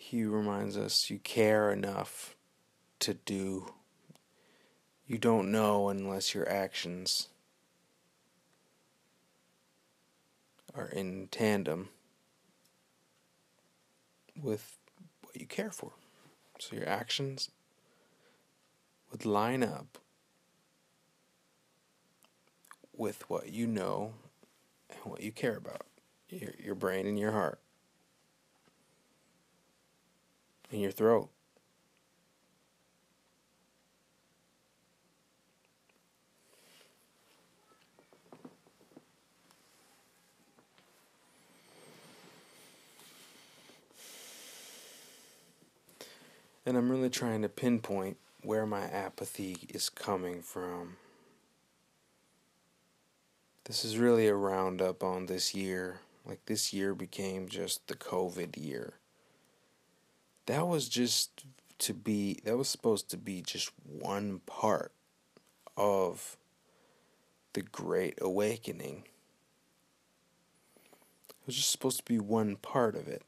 He 0.10 0.24
reminds 0.24 0.78
us 0.78 1.10
you 1.10 1.20
care 1.20 1.70
enough 1.70 2.38
to 2.98 3.14
do. 3.14 3.74
You 5.06 5.18
don't 5.18 5.52
know 5.52 5.90
unless 5.90 6.34
your 6.34 6.48
actions 6.48 7.28
are 10.74 10.88
in 10.88 11.28
tandem 11.30 11.90
with 14.42 14.78
what 15.24 15.36
you 15.36 15.46
care 15.46 15.72
for. 15.72 15.92
So 16.58 16.78
your 16.78 16.88
actions 16.88 17.52
would 19.12 19.26
line 19.26 19.62
up 19.62 19.98
with 22.96 23.30
what 23.30 23.50
you 23.50 23.68
know 23.68 24.14
and 24.90 25.00
what 25.04 25.22
you 25.22 25.34
care 25.34 25.58
about, 25.58 25.86
your, 26.30 26.52
your 26.58 26.76
brain 26.76 27.06
and 27.06 27.20
your 27.20 27.34
heart. 27.34 27.60
In 30.72 30.80
your 30.80 30.92
throat. 30.92 31.30
And 46.66 46.76
I'm 46.76 46.90
really 46.90 47.10
trying 47.10 47.44
to 47.44 47.50
pinpoint 47.50 48.18
where 48.44 48.66
my 48.66 48.82
apathy 48.82 49.56
is 49.70 49.88
coming 49.90 50.42
from. 50.42 50.98
This 53.64 53.86
is 53.86 53.98
really 53.98 54.28
a 54.28 54.36
roundup 54.36 55.02
on 55.02 55.28
this 55.28 55.56
year. 55.56 56.02
Like, 56.26 56.46
this 56.46 56.74
year 56.74 56.94
became 56.94 57.48
just 57.48 57.88
the 57.88 57.96
COVID 57.96 58.58
year 58.58 58.96
that 60.48 60.68
was 60.68 60.90
just 60.90 61.46
to 61.80 61.94
be 61.94 62.40
that 62.44 62.58
was 62.58 62.68
supposed 62.68 63.10
to 63.12 63.18
be 63.18 63.42
just 63.42 63.72
one 63.84 64.42
part 64.46 64.92
of 65.78 66.38
the 67.54 67.62
great 67.62 68.18
awakening 68.20 69.04
it 71.30 71.46
was 71.46 71.56
just 71.56 71.72
supposed 71.72 72.00
to 72.00 72.06
be 72.06 72.20
one 72.20 72.56
part 72.56 72.96
of 72.96 73.08
it 73.08 73.22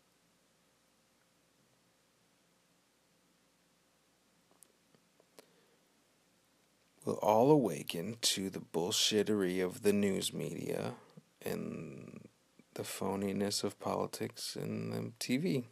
we'll 7.05 7.15
all 7.17 7.51
awaken 7.51 8.17
to 8.21 8.49
the 8.49 8.59
bullshittery 8.59 9.63
of 9.63 9.83
the 9.83 9.93
news 9.93 10.33
media 10.33 10.93
and 11.41 12.27
the 12.75 12.83
phoniness 12.83 13.63
of 13.63 13.79
politics 13.79 14.55
and 14.55 14.93
the 14.93 15.11
TV. 15.19 15.65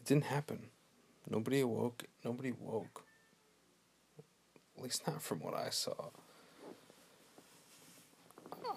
It 0.00 0.06
didn't 0.06 0.24
happen. 0.24 0.70
Nobody 1.28 1.60
awoke. 1.60 2.04
Nobody 2.24 2.52
woke. 2.58 3.04
At 4.76 4.82
least 4.82 5.06
not 5.06 5.22
from 5.22 5.40
what 5.40 5.54
I 5.54 5.68
saw. 5.68 6.08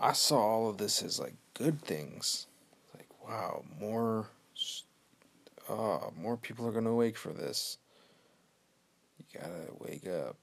I 0.01 0.11
saw 0.11 0.37
all 0.37 0.69
of 0.69 0.77
this 0.77 1.01
as 1.01 1.21
like 1.21 1.35
good 1.53 1.81
things. 1.81 2.47
Like, 2.93 3.07
wow, 3.25 3.63
more 3.79 4.27
uh, 5.69 6.09
more 6.13 6.35
people 6.35 6.67
are 6.67 6.73
going 6.73 6.83
to 6.83 6.93
wake 6.93 7.15
for 7.17 7.31
this. 7.31 7.77
You 9.17 9.39
got 9.39 9.47
to 9.47 9.73
wake 9.79 10.05
up 10.05 10.35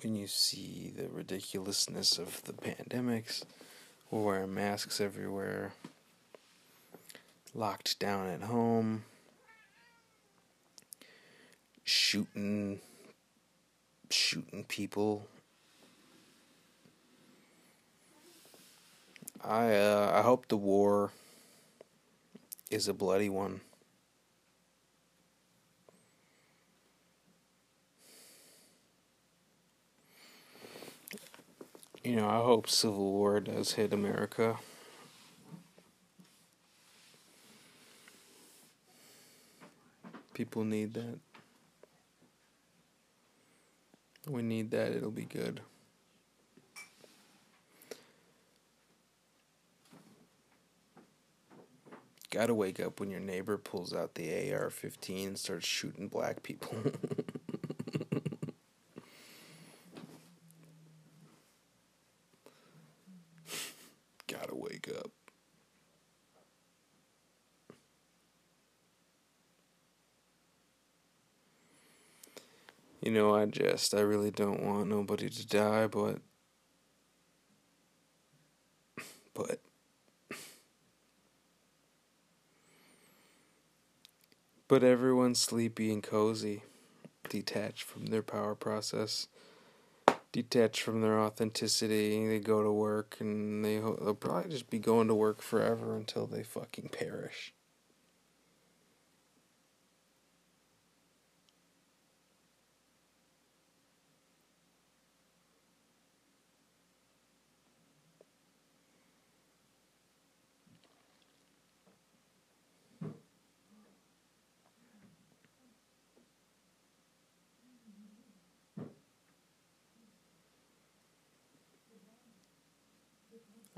when 0.00 0.14
you 0.14 0.28
see 0.28 0.92
the 0.96 1.08
ridiculousness 1.08 2.16
of 2.16 2.44
the 2.44 2.52
pandemics. 2.52 3.42
We're 4.08 4.22
wearing 4.22 4.54
masks 4.54 5.00
everywhere. 5.00 5.72
locked 7.54 7.98
down 7.98 8.28
at 8.28 8.42
home, 8.42 9.02
shooting 11.90 12.78
shooting 14.10 14.62
people. 14.64 15.26
I 19.42 19.74
uh, 19.74 20.12
I 20.14 20.22
hope 20.22 20.46
the 20.46 20.56
war 20.56 21.10
is 22.70 22.86
a 22.86 22.94
bloody 22.94 23.28
one. 23.28 23.60
You 32.04 32.16
know, 32.16 32.28
I 32.28 32.36
hope 32.36 32.70
civil 32.70 33.12
war 33.12 33.40
does 33.40 33.72
hit 33.72 33.92
America. 33.92 34.58
People 40.32 40.62
need 40.64 40.94
that. 40.94 41.29
We 44.28 44.42
need 44.42 44.70
that, 44.72 44.92
it'll 44.92 45.10
be 45.10 45.24
good. 45.24 45.60
Gotta 52.30 52.54
wake 52.54 52.78
up 52.78 53.00
when 53.00 53.10
your 53.10 53.18
neighbor 53.18 53.58
pulls 53.58 53.92
out 53.92 54.14
the 54.14 54.54
AR 54.54 54.70
15 54.70 55.28
and 55.28 55.38
starts 55.38 55.66
shooting 55.66 56.06
black 56.06 56.44
people. 56.44 56.76
Gotta 64.28 64.54
wake 64.54 64.88
up. 64.96 65.10
You 73.00 73.10
know, 73.10 73.34
I 73.34 73.46
just, 73.46 73.94
I 73.94 74.00
really 74.00 74.30
don't 74.30 74.62
want 74.62 74.88
nobody 74.88 75.28
to 75.28 75.46
die, 75.46 75.86
but. 75.86 76.18
But. 79.34 79.60
But 84.68 84.82
everyone's 84.82 85.38
sleepy 85.38 85.92
and 85.92 86.02
cozy, 86.02 86.62
detached 87.28 87.82
from 87.84 88.06
their 88.06 88.22
power 88.22 88.54
process, 88.54 89.28
detached 90.32 90.80
from 90.82 91.00
their 91.00 91.20
authenticity. 91.20 92.26
They 92.26 92.40
go 92.40 92.62
to 92.62 92.72
work 92.72 93.16
and 93.20 93.64
they, 93.64 93.78
they'll 93.78 94.14
probably 94.14 94.50
just 94.50 94.70
be 94.70 94.78
going 94.78 95.08
to 95.08 95.14
work 95.14 95.40
forever 95.42 95.96
until 95.96 96.26
they 96.26 96.42
fucking 96.42 96.88
perish. 96.90 97.54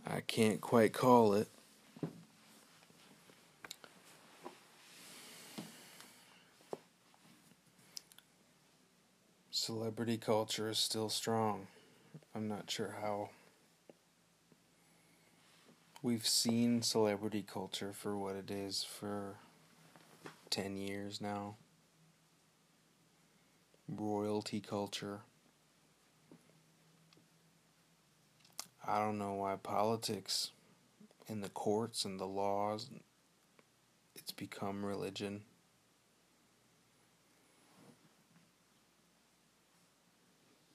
I 0.06 0.20
can't 0.32 0.62
quite 0.62 0.94
call 0.94 1.34
it. 1.34 1.46
Celebrity 9.50 10.16
culture 10.16 10.70
is 10.70 10.78
still 10.78 11.10
strong. 11.10 11.66
I'm 12.34 12.48
not 12.48 12.70
sure 12.70 12.96
how. 13.02 13.28
We've 16.02 16.26
seen 16.26 16.80
celebrity 16.80 17.44
culture 17.46 17.92
for 17.92 18.16
what 18.16 18.34
it 18.34 18.50
is 18.50 18.82
for 18.82 19.36
10 20.48 20.78
years 20.78 21.20
now. 21.20 21.56
Royalty 23.86 24.60
culture. 24.60 25.20
I 28.86 28.98
don't 28.98 29.18
know 29.18 29.34
why 29.34 29.56
politics 29.56 30.50
and 31.28 31.42
the 31.42 31.48
courts 31.48 32.04
and 32.04 32.18
the 32.18 32.26
laws 32.26 32.88
it's 34.16 34.32
become 34.32 34.84
religion. 34.84 35.42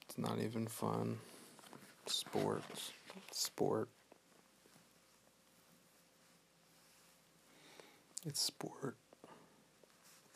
It's 0.02 0.18
not 0.18 0.38
even 0.40 0.66
fun. 0.66 1.18
Sports. 2.06 2.92
Sport. 3.30 3.88
It's 8.26 8.40
sport. 8.40 8.96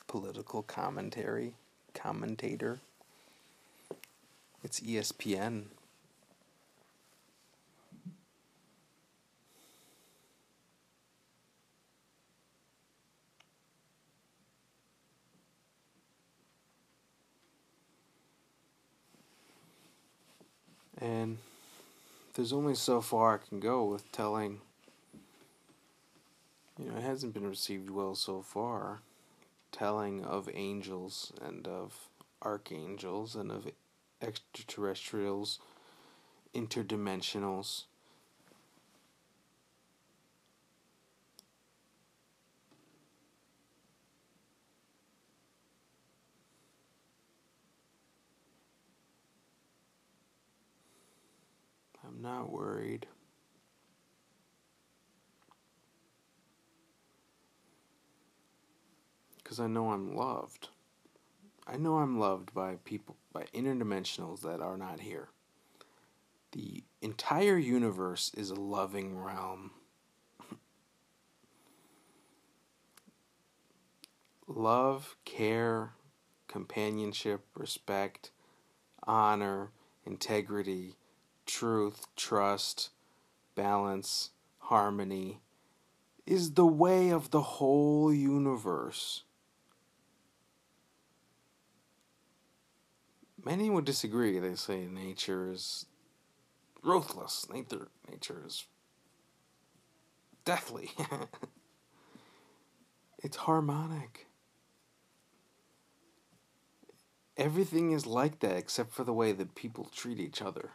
Political 0.07 0.63
commentary. 0.63 1.55
Commentator. 1.95 2.81
It's 4.63 4.81
ESPN. 4.81 5.65
And 21.03 21.39
there's 22.35 22.53
only 22.53 22.75
so 22.75 23.01
far 23.01 23.35
I 23.35 23.49
can 23.49 23.61
go 23.61 23.85
with 23.85 24.11
telling. 24.13 24.61
You 26.79 26.91
know, 26.91 26.97
it 26.97 27.03
hasn't 27.03 27.35
been 27.35 27.47
received 27.47 27.91
well 27.91 28.15
so 28.15 28.41
far. 28.43 29.01
Telling 29.71 30.25
of 30.25 30.49
angels 30.53 31.33
and 31.41 31.67
of 31.67 32.09
archangels 32.43 33.37
and 33.37 33.51
of 33.51 33.71
extraterrestrials, 34.21 35.59
interdimensionals. 36.55 37.85
I'm 52.07 52.12
not 52.23 52.51
worried. 52.51 53.07
Because 59.43 59.59
I 59.61 59.67
know 59.67 59.91
I'm 59.91 60.15
loved. 60.15 60.69
I 61.67 61.77
know 61.77 61.99
I'm 61.99 62.19
loved 62.19 62.55
by 62.55 62.77
people, 62.85 63.17
by 63.33 63.45
interdimensionals 63.55 64.41
that 64.43 64.61
are 64.61 64.77
not 64.77 65.01
here. 65.01 65.29
The 66.53 66.85
entire 67.01 67.57
universe 67.57 68.31
is 68.37 68.51
a 68.51 68.55
loving 68.55 69.19
realm. 69.19 69.73
Love, 74.47 75.17
care, 75.25 75.95
companionship, 76.49 77.47
respect, 77.55 78.31
honor, 79.05 79.71
integrity, 80.05 80.97
truth, 81.47 82.07
trust, 82.17 82.91
balance, 83.55 84.31
harmony 84.59 85.41
is 86.27 86.53
the 86.53 86.67
way 86.67 87.11
of 87.11 87.31
the 87.31 87.41
whole 87.41 88.13
universe. 88.13 89.25
Many 93.45 93.71
would 93.71 93.85
disagree. 93.85 94.39
They 94.39 94.55
say 94.55 94.87
nature 94.87 95.51
is 95.51 95.87
ruthless. 96.83 97.47
Nature, 97.53 97.89
nature 98.09 98.45
is 98.47 98.67
deathly. 100.45 100.93
it's 103.23 103.37
harmonic. 103.37 104.29
Everything 107.37 107.91
is 107.91 108.07
like 108.07 108.39
that 108.41 108.57
except 108.57 108.93
for 108.93 109.03
the 109.03 109.13
way 109.13 109.33
that 109.33 109.57
people 109.57 109.91
treat 109.93 110.21
each 110.21 110.41
other. 110.41 110.71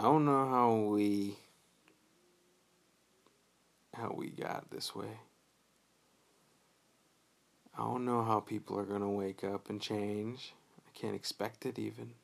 I 0.00 0.04
don't 0.04 0.24
know 0.24 0.48
how 0.48 0.72
we 0.72 1.36
how 3.92 4.14
we 4.16 4.30
got 4.30 4.70
this 4.70 4.94
way. 4.96 5.20
I 7.76 7.82
don't 7.82 8.06
know 8.06 8.24
how 8.24 8.40
people 8.40 8.78
are 8.78 8.86
going 8.86 9.02
to 9.02 9.08
wake 9.08 9.44
up 9.44 9.68
and 9.68 9.78
change. 9.78 10.54
I 10.78 10.98
can't 10.98 11.14
expect 11.14 11.66
it 11.66 11.78
even. 11.78 12.14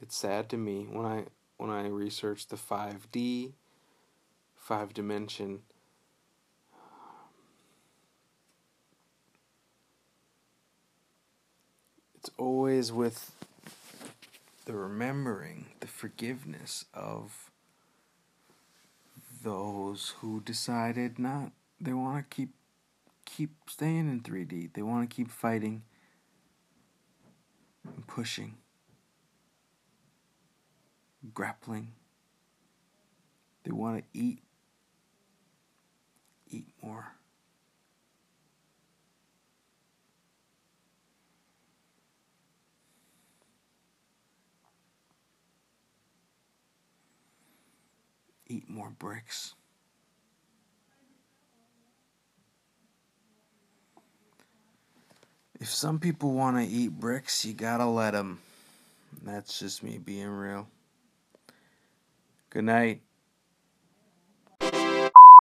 It's 0.00 0.16
sad 0.16 0.48
to 0.48 0.56
me 0.56 0.86
when 0.90 1.04
I 1.04 1.24
when 1.58 1.68
I 1.68 1.86
research 1.88 2.46
the 2.46 2.56
5D, 2.56 3.52
five 4.54 4.94
dimension 4.94 5.60
it's 12.14 12.30
always 12.38 12.90
with 12.90 13.32
the 14.66 14.74
remembering, 14.74 15.66
the 15.80 15.86
forgiveness 15.86 16.84
of 16.92 17.50
those 19.42 20.14
who 20.20 20.40
decided 20.40 21.18
not 21.18 21.52
they 21.80 21.92
want 21.92 22.28
to 22.28 22.36
keep 22.36 22.50
keep 23.24 23.50
staying 23.68 24.08
in 24.08 24.20
3D. 24.20 24.72
They 24.72 24.82
want 24.82 25.08
to 25.08 25.14
keep 25.14 25.30
fighting 25.30 25.82
and 27.84 28.06
pushing, 28.06 28.54
grappling. 31.32 31.92
They 33.64 33.70
want 33.70 33.98
to 33.98 34.18
eat 34.18 34.40
eat 36.50 36.66
more. 36.82 37.12
Eat 48.48 48.68
more 48.68 48.90
bricks. 48.90 49.54
If 55.58 55.68
some 55.68 55.98
people 55.98 56.32
want 56.32 56.58
to 56.58 56.64
eat 56.64 56.92
bricks, 56.92 57.44
you 57.44 57.54
gotta 57.54 57.86
let 57.86 58.12
them. 58.12 58.40
That's 59.22 59.58
just 59.58 59.82
me 59.82 59.98
being 59.98 60.28
real. 60.28 60.68
Good 62.50 62.64
night. 62.64 63.00